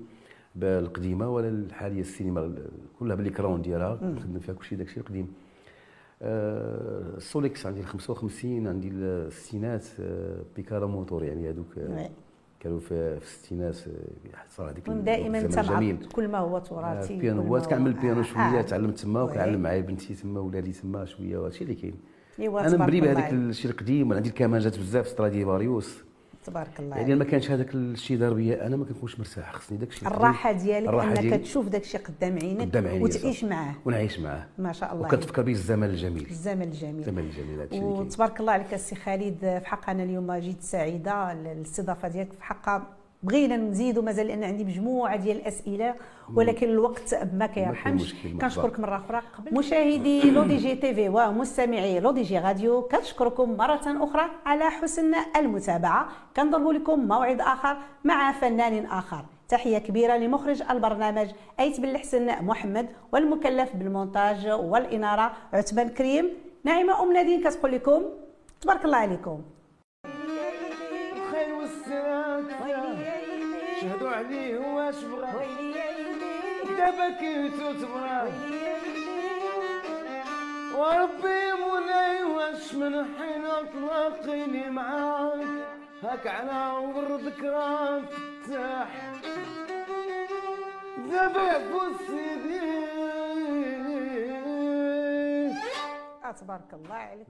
بالقديمة 0.57 1.29
ولا 1.31 1.49
الحالية 1.49 2.01
السينما 2.01 2.41
ال- 2.41 2.69
كلها 3.01 3.17
بال 3.17 3.30
écran 3.30 3.63
ديالها. 3.63 3.99
نخدم 4.03 4.39
فيها 4.41 4.55
كلشي 4.55 4.77
داكشي 4.77 5.01
القديم. 5.01 5.33
آه، 6.25 7.17
ال 7.17 7.25
Solex 7.25 7.67
عندي 7.67 7.81
ال 7.81 7.87
55 7.87 8.67
عندي 8.67 8.89
الستينات 8.89 9.85
آه، 10.01 10.43
bécane 10.57 10.87
à 10.87 10.92
moteur 10.92 11.25
يعني 11.25 11.51
هذوك 11.51 11.79
آه،. 11.79 12.11
كانوا 12.61 12.81
في 12.81 12.95
الستينات 13.23 13.77
صراحة 14.49 14.71
هذيك 14.73 14.91
دائما 14.91 15.41
جميل 15.41 16.09
كل 16.13 16.29
ما 16.29 16.39
هو 16.39 16.59
تراثي 16.59 17.21
كنعمل 17.21 17.39
هو- 17.49 17.87
البيانو 17.87 18.21
آه، 18.21 18.23
شوية 18.23 18.59
آه. 18.59 18.63
تعلمت 18.63 18.99
تما. 18.99 19.23
وكنعلم 19.23 19.63
معايا 19.63 19.81
بنتي 19.81 20.15
تما 20.15 20.41
ولادي 20.41 20.73
تما 20.73 21.05
شوية 21.05 21.39
وهادشي 21.39 21.65
اللي 21.65 21.75
كاين 21.75 21.95
أنا 22.39 22.77
مبلي 22.77 23.01
بهذاك. 23.01 23.33
الشيء 23.33 23.71
القديم 23.71 24.13
عندي 24.13 24.29
الكمانجات 24.29 24.79
بزاف 24.79 25.09
ستراديفاريوس 25.09 26.05
تبارك 26.45 26.81
الله 26.81 26.97
يعني. 26.97 27.15
ما 27.15 27.25
كانش 27.25 27.51
هذاك 27.51 27.75
الشيء 27.75 28.19
ضربيه 28.19 28.67
أنا 28.67 28.77
ما 28.77 28.85
كنكونش 28.85 29.19
مرتاح. 29.19 29.53
خصني 29.53 29.79
داك 29.79 29.89
الشيء 29.89 30.09
الراحة 30.09 30.53
ديالك 30.53 30.89
الراحة 30.89 31.11
أنك 31.11 31.19
ديالي. 31.19 31.39
تشوف 31.39 31.69
داك 31.69 31.83
الشيء 31.83 32.01
قدام 32.01 32.39
عينك 32.43 32.61
قدام 32.61 32.87
عيني 32.87 33.05
وتعيش 33.05 33.41
صح. 33.41 33.49
معاه. 33.49 33.75
ونعيش 33.85 34.19
معاه. 34.21 34.47
ما 34.59 34.73
شاء 34.73 34.95
الله. 34.95 35.07
وكتفكر 35.07 35.43
به 35.43 35.53
الزمن 35.53 35.85
الجميل. 35.85 36.27
الزمن 36.31 36.63
الجميل. 36.63 36.99
الزمن 36.99 37.19
الجميل 37.19 37.61
هذا 37.61 37.85
وتبارك 37.85 38.41
الله 38.41 38.53
عليك 38.53 38.75
السي 38.75 38.95
خالد 38.95 39.39
في 39.41 39.67
حق 39.67 39.91
أنا 39.91 40.03
اليوم 40.03 40.33
جيت 40.33 40.61
سعيدة 40.63 41.33
الاستضافة 41.33 42.09
ديالك 42.09 42.33
في 42.33 42.45
حقها 42.45 42.87
بغينا 43.25 43.57
نزيدوا 43.57 44.03
مازال 44.03 44.27
لأن 44.27 44.45
عندي 44.45 44.65
مجموعة 44.65 45.17
ديال 45.17 45.37
الأسئلة 45.37 45.95
ولكن 46.35 46.69
الوقت 46.69 47.15
ما 47.33 47.47
كيرحمش. 47.47 48.15
كنشكرك 48.41 48.81
مرة 48.81 48.97
أخرى. 48.97 49.23
مشاهدي 49.53 50.31
L'ODJ 50.31 50.75
TV 50.75 51.09
ومستمعي 51.09 52.01
L'ODJ 52.01 52.39
Radio 52.39 52.83
كنشكركم 52.83 53.57
مرة 53.57 53.81
أخرى 53.87 54.31
على 54.47 54.71
حسن 54.71 55.15
المتابعة. 55.37 56.09
كنضرب 56.37 56.69
لكم 56.69 57.09
موعد 57.09 57.41
آخر 57.41 57.77
مع 58.05 58.33
فنان 58.33 58.87
آخر. 58.87 59.25
تحية 59.49 59.79
كبيرة 59.79 60.17
لمخرج 60.17 60.63
البرنامج 60.71 61.29
أيت 61.61 61.81
بن 61.81 61.89
الحسن 61.89 62.45
محمد 62.45 62.89
والمكلف 63.13 63.77
بالمونتاج 63.77 64.49
والإنارة 64.49 65.33
عثمان 65.53 65.89
كريم. 65.89 66.31
نعيمه 66.65 67.03
أم 67.03 67.13
نادين 67.13 67.43
كتقول 67.45 67.73
لكم 67.73 68.03
تبارك 68.61 68.85
الله 68.85 68.97
عليكم. 68.97 69.41
عليه 74.15 74.59
واش 74.59 75.05
بغا 75.05 75.47
دابا 76.79 77.09
كيتو 77.21 77.73
تبغى 77.73 78.33
وربي 80.79 81.53
مولاي 81.61 82.25
واش 82.25 82.75
من 82.75 82.95
حين 83.19 83.45
تلاقيني 83.73 84.71
معاك. 84.71 85.47
هاك 86.03 86.27
على 86.27 86.51
عمر 86.51 87.17
ذكرى 87.17 88.03
فتاح. 88.03 88.89
دابا 91.11 91.43
يعفو 91.43 91.81
سيدي 92.07 92.61
آه 96.25 96.31
تبارك 96.31 96.71
الله 96.75 96.95
عليك. 96.95 97.27